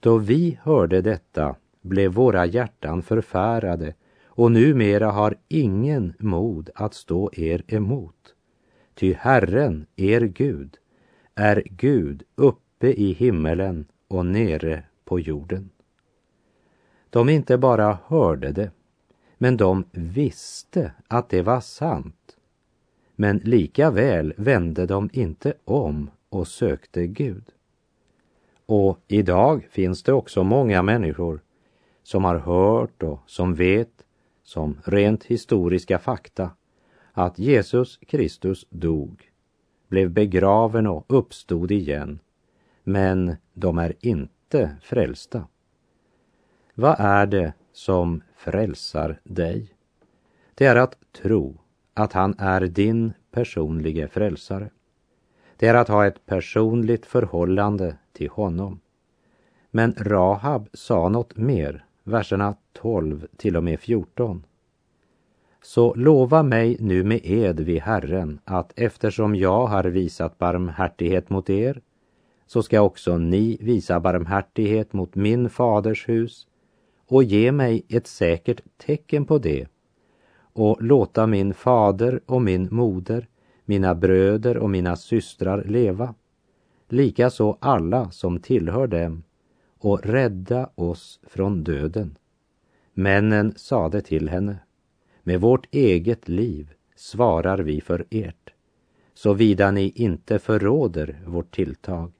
Då 0.00 0.18
vi 0.18 0.58
hörde 0.62 1.00
detta 1.00 1.56
blev 1.80 2.12
våra 2.12 2.46
hjärtan 2.46 3.02
förfärade 3.02 3.94
och 4.34 4.52
numera 4.52 5.10
har 5.10 5.34
ingen 5.48 6.14
mod 6.18 6.70
att 6.74 6.94
stå 6.94 7.30
er 7.32 7.62
emot. 7.66 8.34
Ty 8.94 9.12
Herren, 9.12 9.86
er 9.96 10.20
Gud, 10.20 10.76
är 11.34 11.62
Gud 11.70 12.22
uppe 12.34 12.92
i 12.92 13.12
himmelen 13.12 13.86
och 14.08 14.26
nere 14.26 14.82
på 15.04 15.20
jorden. 15.20 15.70
De 17.10 17.28
inte 17.28 17.58
bara 17.58 17.98
hörde 18.06 18.52
det, 18.52 18.70
men 19.38 19.56
de 19.56 19.84
visste 19.90 20.92
att 21.08 21.28
det 21.28 21.42
var 21.42 21.60
sant. 21.60 22.36
Men 23.16 23.38
lika 23.38 23.90
väl 23.90 24.34
vände 24.36 24.86
de 24.86 25.10
inte 25.12 25.54
om 25.64 26.10
och 26.28 26.48
sökte 26.48 27.06
Gud. 27.06 27.44
Och 28.66 28.98
idag 29.08 29.66
finns 29.70 30.02
det 30.02 30.12
också 30.12 30.44
många 30.44 30.82
människor 30.82 31.40
som 32.02 32.24
har 32.24 32.38
hört 32.38 33.02
och 33.02 33.20
som 33.26 33.54
vet, 33.54 34.04
som 34.42 34.80
rent 34.84 35.24
historiska 35.24 35.98
fakta, 35.98 36.50
att 37.12 37.38
Jesus 37.38 37.96
Kristus 37.96 38.66
dog, 38.70 39.30
blev 39.88 40.10
begraven 40.10 40.86
och 40.86 41.04
uppstod 41.08 41.70
igen, 41.70 42.18
men 42.84 43.36
de 43.52 43.78
är 43.78 43.94
inte 44.00 44.76
frälsta. 44.82 45.46
Vad 46.74 46.96
är 46.98 47.26
det 47.26 47.52
som 47.72 48.22
frälsar 48.36 49.20
dig? 49.24 49.74
Det 50.54 50.66
är 50.66 50.76
att 50.76 50.98
tro 51.12 51.58
att 51.94 52.12
han 52.12 52.34
är 52.38 52.60
din 52.60 53.12
personlige 53.30 54.08
frälsare. 54.08 54.70
Det 55.56 55.66
är 55.66 55.74
att 55.74 55.88
ha 55.88 56.06
ett 56.06 56.26
personligt 56.26 57.06
förhållande 57.06 57.96
till 58.12 58.28
honom. 58.28 58.80
Men 59.70 59.94
Rahab 59.98 60.68
sa 60.72 61.08
något 61.08 61.36
mer, 61.36 61.84
verserna 62.04 62.56
12 62.72 63.26
till 63.36 63.56
och 63.56 63.64
med 63.64 63.80
14. 63.80 64.44
Så 65.62 65.94
lova 65.94 66.42
mig 66.42 66.76
nu 66.80 67.04
med 67.04 67.20
ed 67.22 67.60
vid 67.60 67.80
Herren 67.80 68.40
att 68.44 68.72
eftersom 68.76 69.36
jag 69.36 69.66
har 69.66 69.84
visat 69.84 70.38
barmhärtighet 70.38 71.30
mot 71.30 71.50
er 71.50 71.80
så 72.46 72.62
ska 72.62 72.80
också 72.80 73.18
ni 73.18 73.58
visa 73.60 74.00
barmhärtighet 74.00 74.92
mot 74.92 75.14
min 75.14 75.50
faders 75.50 76.08
hus 76.08 76.46
och 77.08 77.24
ge 77.24 77.52
mig 77.52 77.82
ett 77.88 78.06
säkert 78.06 78.60
tecken 78.76 79.24
på 79.24 79.38
det 79.38 79.68
och 80.52 80.82
låta 80.82 81.26
min 81.26 81.54
fader 81.54 82.20
och 82.26 82.42
min 82.42 82.68
moder, 82.70 83.28
mina 83.64 83.94
bröder 83.94 84.56
och 84.56 84.70
mina 84.70 84.96
systrar 84.96 85.64
leva, 85.64 86.14
likaså 86.88 87.56
alla 87.60 88.10
som 88.10 88.40
tillhör 88.40 88.86
dem 88.86 89.22
och 89.78 90.06
rädda 90.06 90.70
oss 90.74 91.20
från 91.22 91.64
döden. 91.64 92.16
Männen 92.94 93.54
sade 93.56 94.00
till 94.00 94.28
henne, 94.28 94.58
med 95.22 95.40
vårt 95.40 95.74
eget 95.74 96.28
liv 96.28 96.72
svarar 96.96 97.58
vi 97.58 97.80
för 97.80 98.06
ert, 98.10 98.52
såvida 99.14 99.70
ni 99.70 99.92
inte 99.94 100.38
förråder 100.38 101.22
vårt 101.26 101.54
tilltag. 101.54 102.12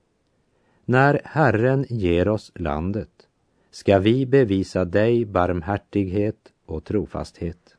När 0.84 1.20
Herren 1.24 1.86
ger 1.88 2.28
oss 2.28 2.52
landet 2.54 3.28
ska 3.70 3.98
vi 3.98 4.26
bevisa 4.26 4.84
dig 4.84 5.24
barmhärtighet 5.24 6.52
och 6.66 6.84
trofasthet. 6.84 7.76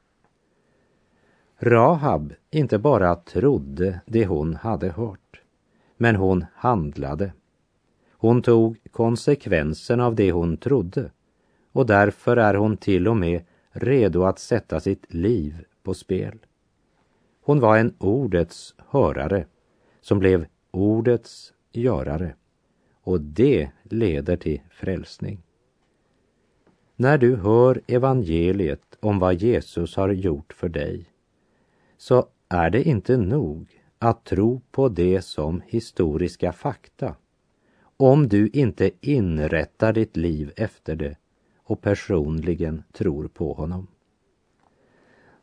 Rahab 1.59 2.33
inte 2.51 2.79
bara 2.79 3.15
trodde 3.15 4.01
det 4.05 4.25
hon 4.25 4.55
hade 4.55 4.89
hört, 4.89 5.41
men 5.97 6.15
hon 6.15 6.45
handlade. 6.55 7.33
Hon 8.11 8.41
tog 8.41 8.77
konsekvensen 8.91 9.99
av 9.99 10.15
det 10.15 10.31
hon 10.31 10.57
trodde 10.57 11.11
och 11.73 11.85
därför 11.85 12.37
är 12.37 12.53
hon 12.53 12.77
till 12.77 13.07
och 13.07 13.17
med 13.17 13.41
redo 13.71 14.23
att 14.23 14.39
sätta 14.39 14.79
sitt 14.79 15.13
liv 15.13 15.65
på 15.83 15.93
spel. 15.93 16.39
Hon 17.41 17.59
var 17.59 17.77
en 17.77 17.95
ordets 17.97 18.75
hörare 18.77 19.45
som 20.01 20.19
blev 20.19 20.45
ordets 20.71 21.53
görare 21.71 22.35
och 23.03 23.21
det 23.21 23.69
leder 23.83 24.37
till 24.37 24.61
frälsning. 24.69 25.43
När 26.95 27.17
du 27.17 27.35
hör 27.35 27.81
evangeliet 27.87 28.97
om 28.99 29.19
vad 29.19 29.33
Jesus 29.33 29.95
har 29.95 30.09
gjort 30.09 30.53
för 30.53 30.69
dig 30.69 31.05
så 31.97 32.27
är 32.49 32.69
det 32.69 32.83
inte 32.83 33.17
nog 33.17 33.81
att 33.99 34.23
tro 34.23 34.61
på 34.71 34.89
det 34.89 35.21
som 35.21 35.61
historiska 35.67 36.51
fakta 36.51 37.15
om 37.97 38.27
du 38.27 38.47
inte 38.47 38.91
inrättar 39.01 39.93
ditt 39.93 40.17
liv 40.17 40.51
efter 40.55 40.95
det 40.95 41.15
och 41.73 41.81
personligen 41.81 42.83
tror 42.91 43.27
på 43.27 43.53
honom. 43.53 43.87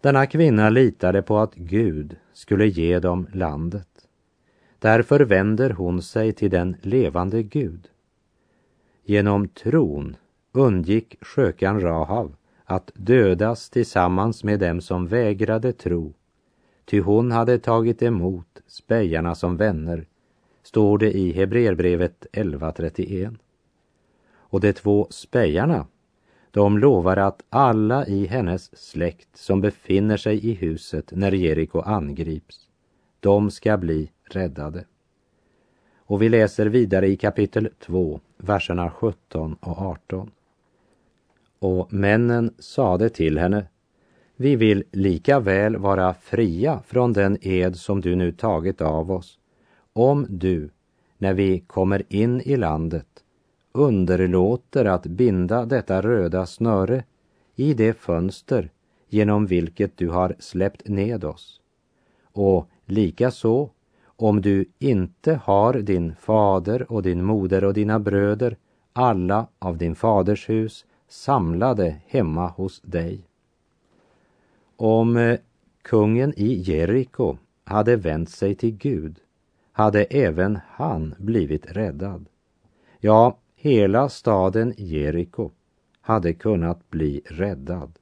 Denna 0.00 0.26
kvinna 0.26 0.70
litade 0.70 1.22
på 1.22 1.38
att 1.38 1.54
Gud 1.54 2.16
skulle 2.32 2.66
ge 2.66 2.98
dem 2.98 3.26
landet. 3.32 3.88
Därför 4.78 5.20
vänder 5.20 5.70
hon 5.70 6.02
sig 6.02 6.32
till 6.32 6.50
den 6.50 6.76
levande 6.82 7.42
Gud. 7.42 7.88
Genom 9.04 9.48
tron 9.48 10.16
undgick 10.52 11.16
skökan 11.20 11.80
Rahav 11.80 12.34
att 12.64 12.90
dödas 12.94 13.70
tillsammans 13.70 14.44
med 14.44 14.60
dem 14.60 14.80
som 14.80 15.06
vägrade 15.06 15.72
tro, 15.72 16.12
ty 16.84 17.00
hon 17.00 17.32
hade 17.32 17.58
tagit 17.58 18.02
emot 18.02 18.62
spejarna 18.66 19.34
som 19.34 19.56
vänner, 19.56 20.06
står 20.62 20.98
det 20.98 21.12
i 21.12 21.32
Hebreerbrevet 21.32 22.26
11.31. 22.32 23.36
Och 24.32 24.60
de 24.60 24.72
två 24.72 25.06
spejarna 25.10 25.86
de 26.50 26.78
lovar 26.78 27.16
att 27.16 27.42
alla 27.48 28.06
i 28.06 28.26
hennes 28.26 28.76
släkt 28.78 29.36
som 29.36 29.60
befinner 29.60 30.16
sig 30.16 30.46
i 30.46 30.54
huset 30.54 31.12
när 31.16 31.32
Jeriko 31.32 31.80
angrips, 31.80 32.68
de 33.20 33.50
ska 33.50 33.76
bli 33.76 34.10
räddade. 34.24 34.84
Och 35.98 36.22
vi 36.22 36.28
läser 36.28 36.66
vidare 36.66 37.08
i 37.08 37.16
kapitel 37.16 37.68
2, 37.78 38.20
verserna 38.36 38.90
17 38.90 39.56
och 39.60 39.78
18. 39.78 40.30
Och 41.58 41.92
männen 41.92 42.54
sade 42.58 43.08
till 43.08 43.38
henne, 43.38 43.66
vi 44.36 44.56
vill 44.56 44.84
lika 44.92 45.40
väl 45.40 45.76
vara 45.76 46.14
fria 46.14 46.82
från 46.86 47.12
den 47.12 47.38
ed 47.40 47.76
som 47.76 48.00
du 48.00 48.16
nu 48.16 48.32
tagit 48.32 48.80
av 48.80 49.12
oss, 49.12 49.38
om 49.92 50.26
du, 50.28 50.70
när 51.18 51.34
vi 51.34 51.60
kommer 51.60 52.02
in 52.08 52.40
i 52.40 52.56
landet, 52.56 53.19
underlåter 53.72 54.85
att 54.85 55.06
binda 55.06 55.66
detta 55.66 56.00
röda 56.00 56.46
snöre 56.46 57.04
i 57.54 57.74
det 57.74 57.92
fönster 57.92 58.70
genom 59.09 59.46
vilket 59.46 59.96
du 59.96 60.09
har 60.09 60.37
släppt 60.38 60.88
ned 60.88 61.24
oss. 61.24 61.61
Och 62.33 62.68
likaså 62.85 63.70
om 64.04 64.40
du 64.40 64.64
inte 64.78 65.40
har 65.44 65.74
din 65.74 66.14
fader 66.14 66.92
och 66.92 67.02
din 67.02 67.24
moder 67.24 67.64
och 67.64 67.74
dina 67.74 67.98
bröder, 67.98 68.56
alla 68.92 69.46
av 69.59 69.78
din 69.78 69.94
faders 69.94 70.48
hus, 70.48 70.85
samlade 71.09 71.96
hemma 72.06 72.48
hos 72.48 72.80
dig. 72.80 73.20
Om 74.76 75.16
eh, 75.16 75.38
kungen 75.83 76.35
i 76.37 76.52
Jeriko 76.54 77.37
hade 77.64 77.96
vänt 77.96 78.30
sig 78.30 78.54
till 78.54 78.76
Gud 78.76 79.16
hade 79.72 80.04
även 80.04 80.59
han 80.68 81.14
blivit 81.18 81.66
räddad. 81.66 82.26
Ja, 82.98 83.38
hela 83.62 84.08
staden 84.08 84.74
Jeriko 84.76 85.50
hade 86.00 86.32
kunnat 86.32 86.90
bli 86.90 87.22
räddad 87.24 87.98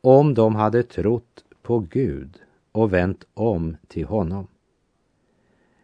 om 0.00 0.34
de 0.34 0.54
hade 0.54 0.82
trott 0.82 1.44
på 1.62 1.78
Gud 1.78 2.38
och 2.72 2.92
vänt 2.92 3.24
om 3.34 3.76
till 3.88 4.04
honom. 4.04 4.46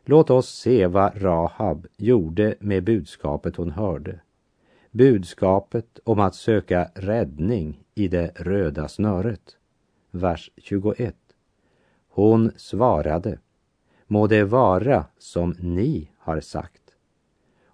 Låt 0.04 0.30
oss 0.30 0.48
se 0.48 0.86
vad 0.86 1.22
Rahab 1.22 1.86
gjorde 1.96 2.54
med 2.60 2.84
budskapet 2.84 3.56
hon 3.56 3.70
hörde. 3.70 4.20
Budskapet 4.90 5.98
om 6.04 6.20
att 6.20 6.34
söka 6.34 6.90
räddning 6.94 7.84
i 7.94 8.08
det 8.08 8.32
röda 8.36 8.88
snöret. 8.88 9.56
Vers 10.10 10.50
21. 10.56 11.16
Hon 12.08 12.52
svarade, 12.56 13.38
må 14.06 14.26
det 14.26 14.44
vara 14.44 15.04
som 15.18 15.54
ni 15.58 16.10
har 16.18 16.40
sagt 16.40 16.87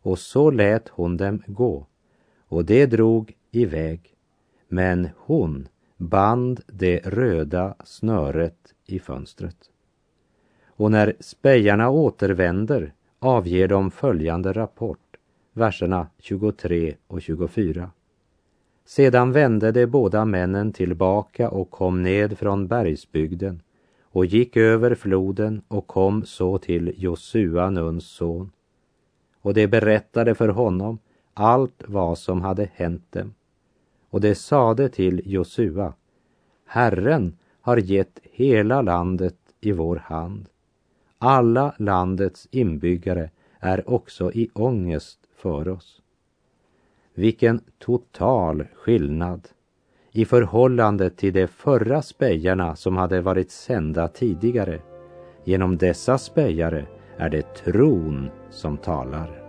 och 0.04 0.18
så 0.18 0.50
lät 0.50 0.88
hon 0.88 1.16
dem 1.16 1.42
gå, 1.46 1.86
och 2.48 2.64
det 2.64 2.86
drog 2.86 3.32
iväg, 3.50 4.14
men 4.68 5.08
hon 5.16 5.68
band 5.96 6.60
det 6.66 6.98
röda 6.98 7.74
snöret 7.84 8.74
i 8.86 8.98
fönstret. 8.98 9.56
Och 10.66 10.90
när 10.90 11.14
spejarna 11.20 11.90
återvänder 11.90 12.92
avger 13.18 13.68
de 13.68 13.90
följande 13.90 14.52
rapport, 14.52 15.16
verserna 15.52 16.06
23 16.18 16.94
och 17.06 17.22
24. 17.22 17.90
Sedan 18.84 19.32
vände 19.32 19.72
de 19.72 19.86
båda 19.86 20.24
männen 20.24 20.72
tillbaka 20.72 21.50
och 21.50 21.70
kom 21.70 22.02
ned 22.02 22.38
från 22.38 22.66
bergsbygden 22.66 23.62
och 24.02 24.26
gick 24.26 24.56
över 24.56 24.94
floden 24.94 25.62
och 25.68 25.86
kom 25.86 26.24
så 26.24 26.58
till 26.58 26.92
Josua, 26.96 27.70
Nuns 27.70 28.06
son, 28.06 28.50
och 29.44 29.54
de 29.54 29.66
berättade 29.66 30.34
för 30.34 30.48
honom 30.48 30.98
allt 31.34 31.82
vad 31.86 32.18
som 32.18 32.42
hade 32.42 32.68
hänt 32.74 33.12
dem. 33.12 33.34
Och 34.10 34.20
de 34.20 34.34
sade 34.34 34.88
till 34.88 35.22
Josua, 35.24 35.94
Herren 36.66 37.36
har 37.60 37.76
gett 37.76 38.20
hela 38.22 38.82
landet 38.82 39.36
i 39.60 39.72
vår 39.72 39.96
hand. 39.96 40.48
Alla 41.18 41.74
landets 41.78 42.48
inbyggare 42.50 43.30
är 43.60 43.90
också 43.90 44.32
i 44.32 44.50
ångest 44.54 45.18
för 45.36 45.68
oss. 45.68 46.02
Vilken 47.14 47.60
total 47.78 48.64
skillnad 48.74 49.48
i 50.12 50.24
förhållande 50.24 51.10
till 51.10 51.32
de 51.32 51.46
förra 51.46 52.02
spejarna 52.02 52.76
som 52.76 52.96
hade 52.96 53.20
varit 53.20 53.50
sända 53.50 54.08
tidigare. 54.08 54.80
Genom 55.44 55.76
dessa 55.76 56.18
spejare 56.18 56.86
är 57.18 57.30
det 57.30 57.54
tron 57.54 58.30
som 58.50 58.76
talar. 58.76 59.43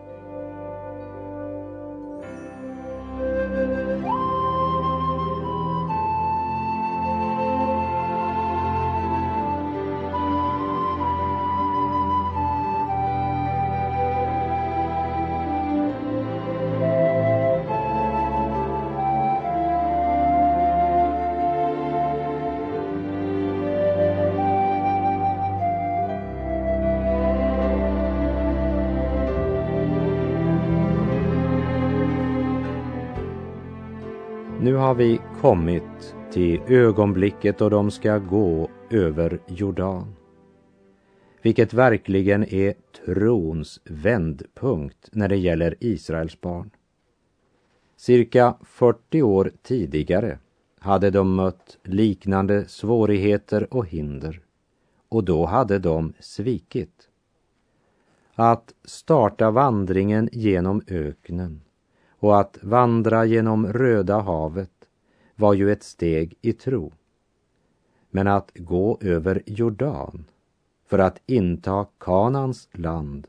Har 34.85 34.95
vi 34.95 35.21
kommit 35.41 36.15
till 36.31 36.61
ögonblicket 36.67 37.57
då 37.57 37.69
de 37.69 37.91
ska 37.91 38.17
gå 38.17 38.69
över 38.89 39.39
Jordan. 39.47 40.15
Vilket 41.41 41.73
verkligen 41.73 42.43
är 42.43 42.73
trons 43.05 43.81
vändpunkt 43.83 45.09
när 45.11 45.27
det 45.27 45.35
gäller 45.35 45.75
Israels 45.79 46.41
barn. 46.41 46.69
Cirka 47.97 48.55
40 48.63 49.21
år 49.21 49.51
tidigare 49.63 50.39
hade 50.79 51.09
de 51.09 51.35
mött 51.35 51.77
liknande 51.83 52.65
svårigheter 52.67 53.73
och 53.73 53.87
hinder 53.87 54.41
och 55.09 55.23
då 55.23 55.45
hade 55.45 55.79
de 55.79 56.13
svikit. 56.19 57.09
Att 58.35 58.73
starta 58.83 59.51
vandringen 59.51 60.29
genom 60.31 60.81
öknen 60.87 61.61
och 62.19 62.39
att 62.39 62.59
vandra 62.61 63.25
genom 63.25 63.73
Röda 63.73 64.19
havet 64.19 64.74
var 65.35 65.53
ju 65.53 65.71
ett 65.71 65.83
steg 65.83 66.33
i 66.41 66.53
tro. 66.53 66.93
Men 68.09 68.27
att 68.27 68.51
gå 68.55 68.97
över 69.01 69.43
Jordan 69.45 70.25
för 70.85 70.99
att 70.99 71.21
inta 71.25 71.85
Kanans 71.99 72.69
land 72.71 73.27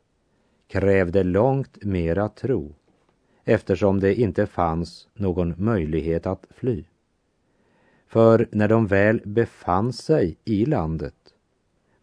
krävde 0.67 1.23
långt 1.23 1.85
mera 1.85 2.29
tro 2.29 2.75
eftersom 3.45 4.01
det 4.01 4.15
inte 4.15 4.47
fanns 4.47 5.09
någon 5.15 5.55
möjlighet 5.59 6.27
att 6.27 6.47
fly. 6.51 6.85
För 8.07 8.49
när 8.53 8.69
de 8.69 8.87
väl 8.87 9.23
befann 9.25 9.93
sig 9.93 10.37
i 10.45 10.67
landet 10.67 11.15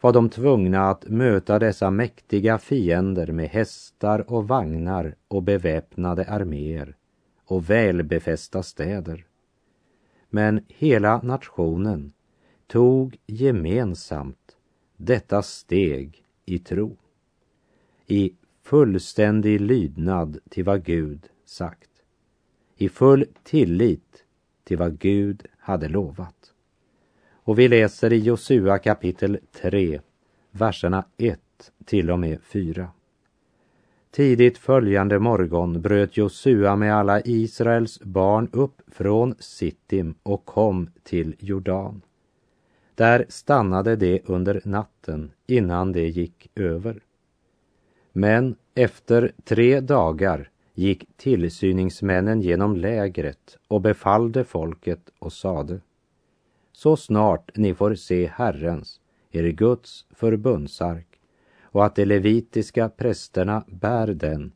var 0.01 0.13
de 0.13 0.29
tvungna 0.29 0.89
att 0.89 1.09
möta 1.09 1.59
dessa 1.59 1.91
mäktiga 1.91 2.57
fiender 2.57 3.31
med 3.31 3.49
hästar 3.49 4.31
och 4.31 4.47
vagnar 4.47 5.15
och 5.27 5.43
beväpnade 5.43 6.25
arméer 6.25 6.95
och 7.45 7.69
välbefästa 7.69 8.63
städer. 8.63 9.25
Men 10.35 10.65
hela 10.67 11.21
nationen 11.21 12.13
tog 12.67 13.17
gemensamt 13.25 14.57
detta 14.97 15.41
steg 15.41 16.23
i 16.45 16.59
tro. 16.59 16.97
I 18.07 18.33
fullständig 18.63 19.61
lydnad 19.61 20.37
till 20.49 20.63
vad 20.63 20.83
Gud 20.83 21.27
sagt. 21.45 21.89
I 22.75 22.89
full 22.89 23.25
tillit 23.43 24.23
till 24.63 24.77
vad 24.77 24.99
Gud 24.99 25.45
hade 25.57 25.87
lovat. 25.87 26.53
Och 27.33 27.59
vi 27.59 27.67
läser 27.67 28.13
i 28.13 28.17
Josua 28.17 28.79
kapitel 28.79 29.39
3, 29.51 30.01
verserna 30.51 31.05
1 31.17 31.39
till 31.85 32.11
och 32.11 32.19
med 32.19 32.41
4. 32.41 32.91
Tidigt 34.13 34.57
följande 34.57 35.19
morgon 35.19 35.81
bröt 35.81 36.17
Josua 36.17 36.75
med 36.75 36.95
alla 36.95 37.21
Israels 37.21 37.99
barn 37.99 38.49
upp 38.51 38.81
från 38.87 39.35
Sittim 39.39 40.15
och 40.23 40.45
kom 40.45 40.89
till 41.03 41.35
Jordan. 41.39 42.01
Där 42.95 43.25
stannade 43.29 43.95
de 43.95 44.21
under 44.25 44.61
natten 44.65 45.31
innan 45.47 45.91
de 45.91 46.07
gick 46.07 46.51
över. 46.55 46.99
Men 48.11 48.55
efter 48.75 49.31
tre 49.43 49.79
dagar 49.79 50.49
gick 50.73 51.07
tillsyningsmännen 51.17 52.41
genom 52.41 52.75
lägret 52.75 53.57
och 53.67 53.81
befallde 53.81 54.43
folket 54.43 55.09
och 55.19 55.33
sade 55.33 55.79
Så 56.71 56.95
snart 56.97 57.51
ni 57.55 57.73
får 57.73 57.95
se 57.95 58.27
Herrens, 58.27 59.01
er 59.31 59.43
Guds 59.43 60.05
förbundsark 60.11 61.12
och 61.73 61.85
att 61.85 61.95
de 61.95 62.05
levitiska 62.05 62.89
prästerna 62.89 63.63
bär 63.67 64.07
den 64.07 64.51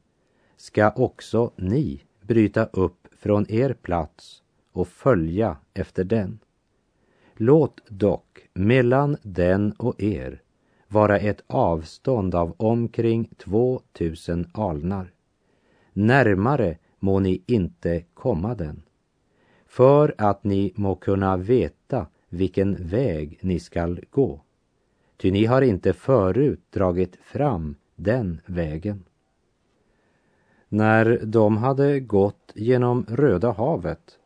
ska 0.58 0.92
också 0.92 1.52
ni 1.56 2.04
bryta 2.22 2.66
upp 2.66 3.08
från 3.18 3.52
er 3.52 3.74
plats 3.74 4.44
och 4.72 4.88
följa 4.88 5.58
efter 5.74 6.04
den. 6.04 6.40
Låt 7.34 7.82
dock 7.88 8.48
mellan 8.54 9.18
den 9.22 9.72
och 9.72 10.02
er 10.02 10.42
vara 10.88 11.20
ett 11.20 11.42
avstånd 11.48 12.36
av 12.36 12.56
omkring 12.58 13.30
två 13.38 13.82
tusen 13.94 14.50
alnar. 14.54 15.12
Närmare 15.94 16.78
må 17.00 17.20
ni 17.20 17.44
inte 17.46 18.04
komma 18.14 18.56
den, 18.56 18.82
för 19.68 20.16
att 20.18 20.44
ni 20.44 20.74
må 20.76 20.96
kunna 20.96 21.38
veta 21.38 22.08
vilken 22.30 22.88
väg 22.88 23.40
ni 23.42 23.60
skall 23.60 24.02
gå. 24.10 24.42
Ty 25.18 25.32
ni 25.32 25.46
har 25.46 25.62
inte 25.62 25.94
förut 25.94 26.62
dragit 26.70 27.16
fram 27.16 27.76
den 27.96 28.42
vägen. 28.46 29.04
När 30.70 31.20
de 31.24 31.58
hade 31.58 32.00
gått 32.00 32.52
genom 32.56 33.06
Röda 33.10 33.52
havet 33.52 34.20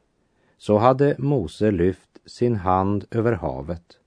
så 0.57 0.77
hade 0.77 1.15
Mose 1.17 1.71
lyft 1.71 2.19
sin 2.25 2.55
hand 2.55 3.05
över 3.11 3.33
havet 3.33 3.99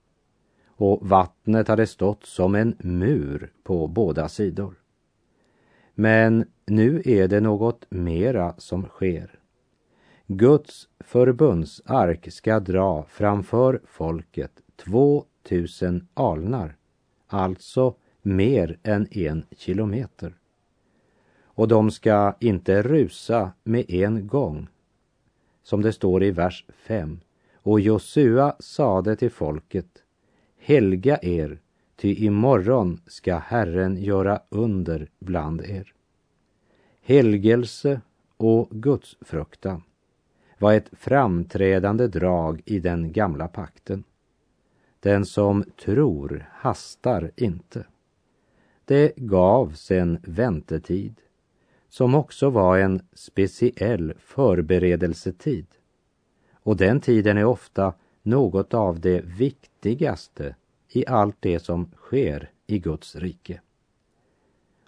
och 0.77 1.09
vattnet 1.09 1.67
hade 1.67 1.87
stått 1.87 2.25
som 2.25 2.55
en 2.55 2.75
mur 2.79 3.51
på 3.63 3.87
båda 3.87 4.29
sidor. 4.29 4.75
Men 5.93 6.45
nu 6.65 7.01
är 7.05 7.27
det 7.27 7.39
något 7.39 7.85
mera 7.89 8.53
som 8.57 8.85
sker. 8.85 9.39
Guds 10.27 10.87
förbundsark 10.99 12.31
ska 12.31 12.59
dra 12.59 13.05
framför 13.09 13.81
folket 13.85 14.51
två 14.75 15.25
tusen 15.45 16.07
alnar, 16.13 16.75
alltså 17.27 17.95
mer 18.21 18.77
än 18.83 19.07
en 19.11 19.45
kilometer. 19.51 20.35
Och 21.43 21.67
de 21.67 21.91
ska 21.91 22.35
inte 22.39 22.81
rusa 22.81 23.51
med 23.63 23.91
en 23.91 24.27
gång, 24.27 24.67
som 25.63 25.81
det 25.81 25.93
står 25.93 26.23
i 26.23 26.31
vers 26.31 26.65
5. 26.69 27.19
Och 27.55 27.79
Josua 27.79 28.55
sade 28.59 29.15
till 29.15 29.31
folket, 29.31 30.03
helga 30.57 31.19
er, 31.21 31.59
ty 31.95 32.25
imorgon 32.25 33.01
ska 33.07 33.37
Herren 33.37 33.97
göra 33.97 34.41
under 34.49 35.09
bland 35.19 35.61
er. 35.61 35.93
Helgelse 37.01 38.01
och 38.37 38.69
gudsfruktan 38.69 39.83
var 40.59 40.73
ett 40.73 40.89
framträdande 40.91 42.07
drag 42.07 42.61
i 42.65 42.79
den 42.79 43.11
gamla 43.11 43.47
pakten. 43.47 44.03
Den 45.05 45.25
som 45.25 45.63
tror 45.77 46.45
hastar 46.51 47.31
inte. 47.35 47.85
Det 48.85 49.13
gavs 49.15 49.91
en 49.91 50.19
väntetid 50.23 51.15
som 51.89 52.15
också 52.15 52.49
var 52.49 52.77
en 52.77 53.01
speciell 53.13 54.13
förberedelsetid. 54.19 55.65
Och 56.53 56.77
den 56.77 57.01
tiden 57.01 57.37
är 57.37 57.45
ofta 57.45 57.93
något 58.21 58.73
av 58.73 58.99
det 58.99 59.21
viktigaste 59.25 60.55
i 60.89 61.05
allt 61.07 61.37
det 61.39 61.59
som 61.59 61.91
sker 61.95 62.51
i 62.67 62.79
Guds 62.79 63.15
rike. 63.15 63.61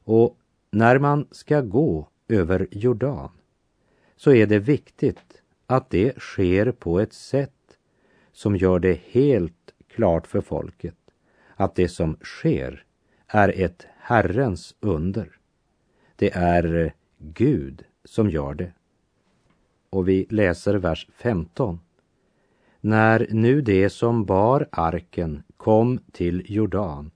Och 0.04 0.38
när 0.72 1.00
man 1.00 1.28
ska 1.32 1.62
gå 1.62 2.08
över 2.28 2.68
Jordan 2.72 3.30
så 4.16 4.34
är 4.34 4.48
det 4.48 4.60
viktigt 4.60 5.42
att 5.66 5.90
det 5.90 6.20
sker 6.20 6.72
på 6.72 7.00
ett 7.00 7.14
sätt 7.14 7.78
som 8.32 8.56
gör 8.56 8.80
det 8.80 9.00
helt 9.10 9.54
klart 9.98 10.28
för 10.28 10.42
folket 10.42 10.96
att 11.56 11.76
det 11.76 11.90
som 11.90 12.18
sker 12.22 12.84
är 13.28 13.62
ett 13.62 13.86
Herrens 13.98 14.76
under. 14.80 15.30
Det 16.16 16.32
är 16.34 16.76
eh, 16.76 16.92
Gud 17.18 17.84
som 18.04 18.30
gör 18.30 18.54
det. 18.54 18.72
Och 19.90 20.08
vi 20.08 20.26
läser 20.30 20.76
vers 20.76 21.08
15. 21.14 21.80
När 22.82 23.28
nu 23.32 23.62
det 23.62 23.90
som 23.90 24.26
bar 24.26 24.68
arken 24.72 25.44
kom 25.58 26.00
till 26.12 26.44
Jordan 26.46 27.12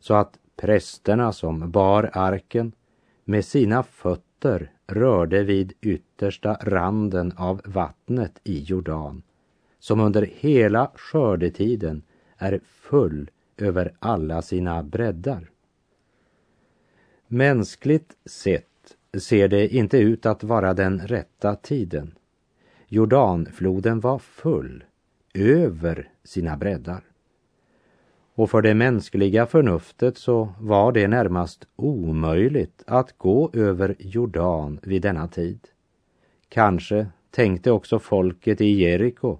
så 0.00 0.14
att 0.14 0.38
prästerna 0.56 1.32
som 1.32 1.70
bar 1.70 2.10
arken 2.12 2.72
med 3.24 3.44
sina 3.44 3.82
fötter 3.82 4.72
rörde 4.86 5.42
vid 5.42 5.72
yttersta 5.80 6.58
randen 6.62 7.32
av 7.36 7.60
vattnet 7.64 8.40
i 8.44 8.60
Jordan, 8.62 9.22
som 9.78 10.00
under 10.00 10.22
hela 10.22 10.90
skördetiden 10.94 12.02
är 12.40 12.60
full 12.64 13.30
över 13.56 13.92
alla 13.98 14.42
sina 14.42 14.82
breddar. 14.82 15.50
Mänskligt 17.26 18.16
sett 18.24 18.96
ser 19.18 19.48
det 19.48 19.68
inte 19.68 19.98
ut 19.98 20.26
att 20.26 20.44
vara 20.44 20.74
den 20.74 21.00
rätta 21.00 21.56
tiden. 21.56 22.14
Jordanfloden 22.88 24.00
var 24.00 24.18
full, 24.18 24.84
över 25.34 26.08
sina 26.24 26.56
breddar. 26.56 27.04
Och 28.34 28.50
för 28.50 28.62
det 28.62 28.74
mänskliga 28.74 29.46
förnuftet 29.46 30.18
så 30.18 30.54
var 30.60 30.92
det 30.92 31.08
närmast 31.08 31.66
omöjligt 31.76 32.82
att 32.86 33.18
gå 33.18 33.50
över 33.52 33.96
Jordan 33.98 34.80
vid 34.82 35.02
denna 35.02 35.28
tid. 35.28 35.60
Kanske 36.48 37.06
tänkte 37.30 37.70
också 37.70 37.98
folket 37.98 38.60
i 38.60 38.66
Jeriko 38.66 39.38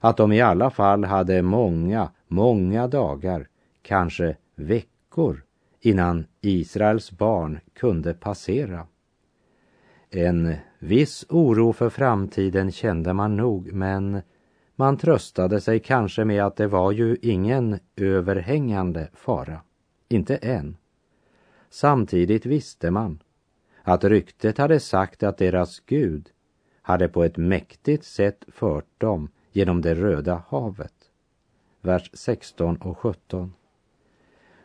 att 0.00 0.16
de 0.16 0.32
i 0.32 0.40
alla 0.40 0.70
fall 0.70 1.04
hade 1.04 1.42
många, 1.42 2.10
många 2.28 2.88
dagar, 2.88 3.48
kanske 3.82 4.36
veckor 4.54 5.44
innan 5.80 6.26
Israels 6.40 7.12
barn 7.12 7.60
kunde 7.74 8.14
passera. 8.14 8.86
En 10.10 10.54
viss 10.78 11.26
oro 11.28 11.72
för 11.72 11.90
framtiden 11.90 12.72
kände 12.72 13.12
man 13.12 13.36
nog, 13.36 13.72
men 13.72 14.22
man 14.76 14.96
tröstade 14.96 15.60
sig 15.60 15.80
kanske 15.80 16.24
med 16.24 16.44
att 16.44 16.56
det 16.56 16.66
var 16.66 16.92
ju 16.92 17.16
ingen 17.22 17.78
överhängande 17.96 19.08
fara. 19.12 19.60
Inte 20.08 20.36
än. 20.36 20.76
Samtidigt 21.70 22.46
visste 22.46 22.90
man 22.90 23.22
att 23.82 24.04
ryktet 24.04 24.58
hade 24.58 24.80
sagt 24.80 25.22
att 25.22 25.38
deras 25.38 25.80
Gud 25.80 26.30
hade 26.82 27.08
på 27.08 27.24
ett 27.24 27.36
mäktigt 27.36 28.04
sätt 28.04 28.44
fört 28.48 29.00
dem 29.00 29.28
genom 29.52 29.80
det 29.80 29.94
röda 29.94 30.42
havet. 30.48 30.93
Vers 31.84 32.10
16 32.12 32.76
och 32.76 32.98
17. 32.98 33.52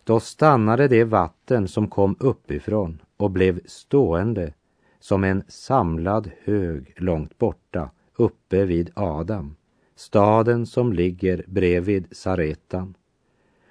Då 0.03 0.19
stannade 0.19 0.87
det 0.87 1.03
vatten 1.03 1.67
som 1.67 1.87
kom 1.87 2.15
uppifrån 2.19 3.01
och 3.17 3.31
blev 3.31 3.59
stående 3.65 4.53
som 4.99 5.23
en 5.23 5.43
samlad 5.47 6.31
hög 6.43 6.93
långt 6.97 7.37
borta 7.37 7.91
uppe 8.15 8.65
vid 8.65 8.91
Adam, 8.93 9.55
staden 9.95 10.65
som 10.65 10.93
ligger 10.93 11.43
bredvid 11.47 12.07
Saretan. 12.11 12.93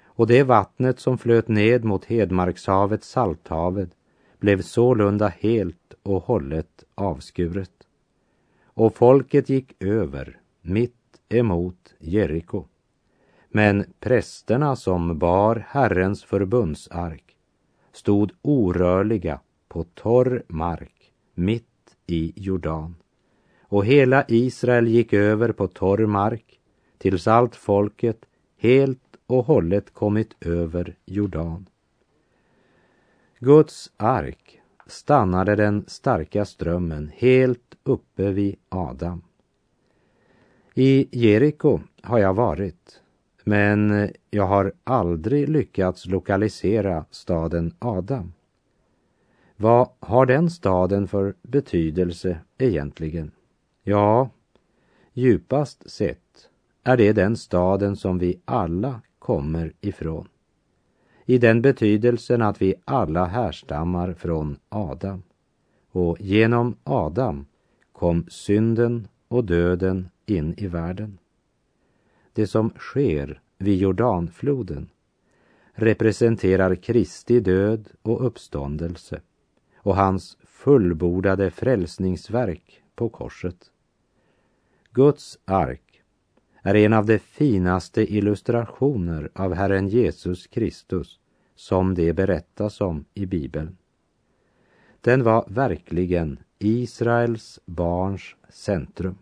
Och 0.03 0.27
det 0.27 0.43
vattnet 0.43 0.99
som 0.99 1.17
flöt 1.17 1.47
ned 1.47 1.83
mot 1.83 2.05
Hedmarkshavet, 2.05 3.03
Salthavet, 3.03 3.89
blev 4.39 4.61
sålunda 4.61 5.27
helt 5.27 5.93
och 6.03 6.23
hållet 6.23 6.83
avskuret. 6.95 7.87
Och 8.63 8.95
folket 8.95 9.49
gick 9.49 9.83
över 9.83 10.39
mitt 10.61 11.19
emot 11.29 11.93
Jeriko. 11.99 12.65
Men 13.49 13.85
prästerna 13.99 14.75
som 14.75 15.19
bar 15.19 15.65
Herrens 15.69 16.23
förbundsark 16.23 17.35
stod 17.91 18.31
orörliga 18.41 19.39
på 19.67 19.83
torr 19.83 20.43
mark 20.47 21.11
mitt 21.33 21.65
i 22.07 22.33
Jordan. 22.35 22.95
Och 23.61 23.85
hela 23.85 24.25
Israel 24.27 24.87
gick 24.87 25.13
över 25.13 25.51
på 25.51 25.67
torr 25.67 26.05
mark 26.05 26.59
tills 26.97 27.27
allt 27.27 27.55
folket 27.55 28.25
helt 28.57 29.17
och 29.27 29.45
hållet 29.45 29.93
kommit 29.93 30.35
över 30.45 30.95
Jordan. 31.05 31.65
Guds 33.39 33.91
ark 33.97 34.61
stannade 34.87 35.55
den 35.55 35.85
starka 35.87 36.45
strömmen 36.45 37.11
helt 37.15 37.75
uppe 37.83 38.31
vid 38.31 38.55
Adam. 38.69 39.21
I 40.73 41.07
Jeriko 41.11 41.79
har 42.01 42.19
jag 42.19 42.33
varit, 42.33 43.01
men 43.49 44.09
jag 44.29 44.47
har 44.47 44.73
aldrig 44.83 45.49
lyckats 45.49 46.05
lokalisera 46.05 47.05
staden 47.11 47.73
Adam. 47.79 48.33
Vad 49.55 49.89
har 49.99 50.25
den 50.25 50.49
staden 50.49 51.07
för 51.07 51.33
betydelse 51.41 52.39
egentligen? 52.57 53.31
Ja, 53.83 54.29
djupast 55.13 55.91
sett 55.91 56.49
är 56.83 56.97
det 56.97 57.13
den 57.13 57.37
staden 57.37 57.95
som 57.95 58.19
vi 58.19 58.39
alla 58.45 59.01
kommer 59.19 59.73
ifrån. 59.81 60.27
I 61.25 61.37
den 61.37 61.61
betydelsen 61.61 62.41
att 62.41 62.61
vi 62.61 62.75
alla 62.85 63.25
härstammar 63.25 64.13
från 64.13 64.57
Adam. 64.69 65.23
Och 65.91 66.17
genom 66.19 66.75
Adam 66.83 67.45
kom 67.91 68.25
synden 68.29 69.07
och 69.27 69.43
döden 69.45 70.09
in 70.25 70.53
i 70.57 70.67
världen. 70.67 71.17
Det 72.33 72.47
som 72.47 72.69
sker 72.69 73.41
vid 73.57 73.77
Jordanfloden 73.77 74.89
representerar 75.73 76.75
Kristi 76.75 77.39
död 77.39 77.89
och 78.01 78.25
uppståndelse 78.25 79.21
och 79.77 79.95
hans 79.95 80.37
fullbordade 80.43 81.51
frälsningsverk 81.51 82.83
på 82.95 83.09
korset. 83.09 83.71
Guds 84.91 85.39
ark 85.45 86.01
är 86.61 86.75
en 86.75 86.93
av 86.93 87.05
de 87.05 87.19
finaste 87.19 88.13
illustrationer 88.13 89.29
av 89.33 89.53
Herren 89.53 89.87
Jesus 89.87 90.47
Kristus 90.47 91.19
som 91.55 91.95
det 91.95 92.13
berättas 92.13 92.81
om 92.81 93.05
i 93.13 93.25
Bibeln. 93.25 93.77
Den 95.01 95.23
var 95.23 95.45
verkligen 95.47 96.39
Israels 96.59 97.59
barns 97.65 98.35
centrum. 98.49 99.17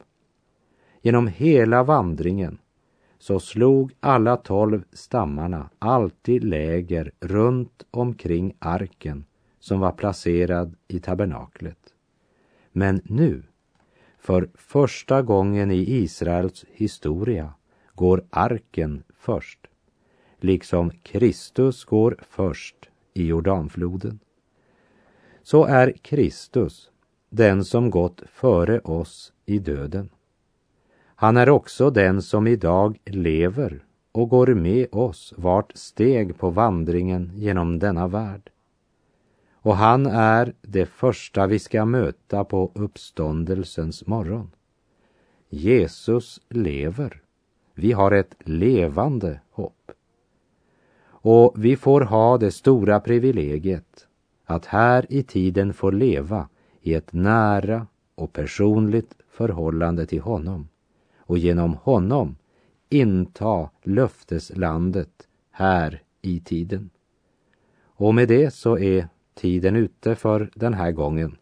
Genom 1.01 1.27
hela 1.27 1.83
vandringen 1.83 2.57
så 3.27 3.39
slog 3.39 3.93
alla 3.99 4.37
tolv 4.37 4.83
stammarna 4.93 5.69
alltid 5.79 6.43
läger 6.43 7.11
runt 7.19 7.85
omkring 7.91 8.55
arken 8.59 9.25
som 9.59 9.79
var 9.79 9.91
placerad 9.91 10.75
i 10.87 10.99
tabernaklet. 10.99 11.93
Men 12.71 13.01
nu, 13.03 13.43
för 14.17 14.49
första 14.55 15.21
gången 15.21 15.71
i 15.71 15.95
Israels 16.03 16.65
historia, 16.71 17.53
går 17.95 18.23
arken 18.29 19.03
först, 19.17 19.67
liksom 20.39 20.89
Kristus 20.89 21.85
går 21.85 22.17
först 22.29 22.89
i 23.13 23.25
Jordanfloden. 23.27 24.19
Så 25.43 25.65
är 25.65 25.91
Kristus 25.91 26.91
den 27.29 27.65
som 27.65 27.89
gått 27.89 28.23
före 28.27 28.79
oss 28.79 29.33
i 29.45 29.59
döden. 29.59 30.09
Han 31.19 31.37
är 31.37 31.49
också 31.49 31.89
den 31.89 32.21
som 32.21 32.47
idag 32.47 32.99
lever 33.05 33.83
och 34.11 34.29
går 34.29 34.47
med 34.47 34.87
oss 34.91 35.33
vart 35.37 35.77
steg 35.77 36.37
på 36.37 36.49
vandringen 36.49 37.31
genom 37.35 37.79
denna 37.79 38.07
värld. 38.07 38.49
Och 39.53 39.75
han 39.75 40.05
är 40.05 40.53
det 40.61 40.85
första 40.85 41.47
vi 41.47 41.59
ska 41.59 41.85
möta 41.85 42.43
på 42.43 42.71
uppståndelsens 42.75 44.07
morgon. 44.07 44.51
Jesus 45.49 46.41
lever. 46.49 47.21
Vi 47.73 47.91
har 47.91 48.11
ett 48.11 48.35
levande 48.39 49.39
hopp. 49.51 49.91
Och 51.07 51.53
vi 51.55 51.77
får 51.77 52.01
ha 52.01 52.37
det 52.37 52.51
stora 52.51 52.99
privilegiet 52.99 54.07
att 54.45 54.65
här 54.65 55.05
i 55.09 55.23
tiden 55.23 55.73
få 55.73 55.91
leva 55.91 56.49
i 56.81 56.93
ett 56.93 57.13
nära 57.13 57.87
och 58.15 58.33
personligt 58.33 59.15
förhållande 59.29 60.05
till 60.05 60.21
honom 60.21 60.67
och 61.27 61.37
genom 61.37 61.73
honom 61.73 62.35
inta 62.89 63.69
löfteslandet 63.83 65.27
här 65.51 66.01
i 66.21 66.39
tiden. 66.39 66.89
Och 67.83 68.15
med 68.15 68.27
det 68.27 68.53
så 68.53 68.77
är 68.77 69.07
tiden 69.35 69.75
ute 69.75 70.15
för 70.15 70.51
den 70.55 70.73
här 70.73 70.91
gången. 70.91 71.37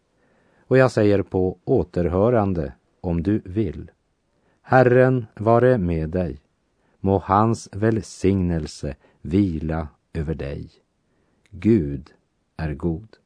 Och 0.60 0.78
jag 0.78 0.90
säger 0.90 1.22
på 1.22 1.58
återhörande 1.64 2.72
om 3.00 3.22
du 3.22 3.42
vill. 3.44 3.90
Herren 4.62 5.26
vare 5.34 5.78
med 5.78 6.10
dig. 6.10 6.40
Må 7.00 7.18
hans 7.18 7.68
välsignelse 7.72 8.96
vila 9.20 9.88
över 10.12 10.34
dig. 10.34 10.70
Gud 11.50 12.10
är 12.56 12.74
god. 12.74 13.16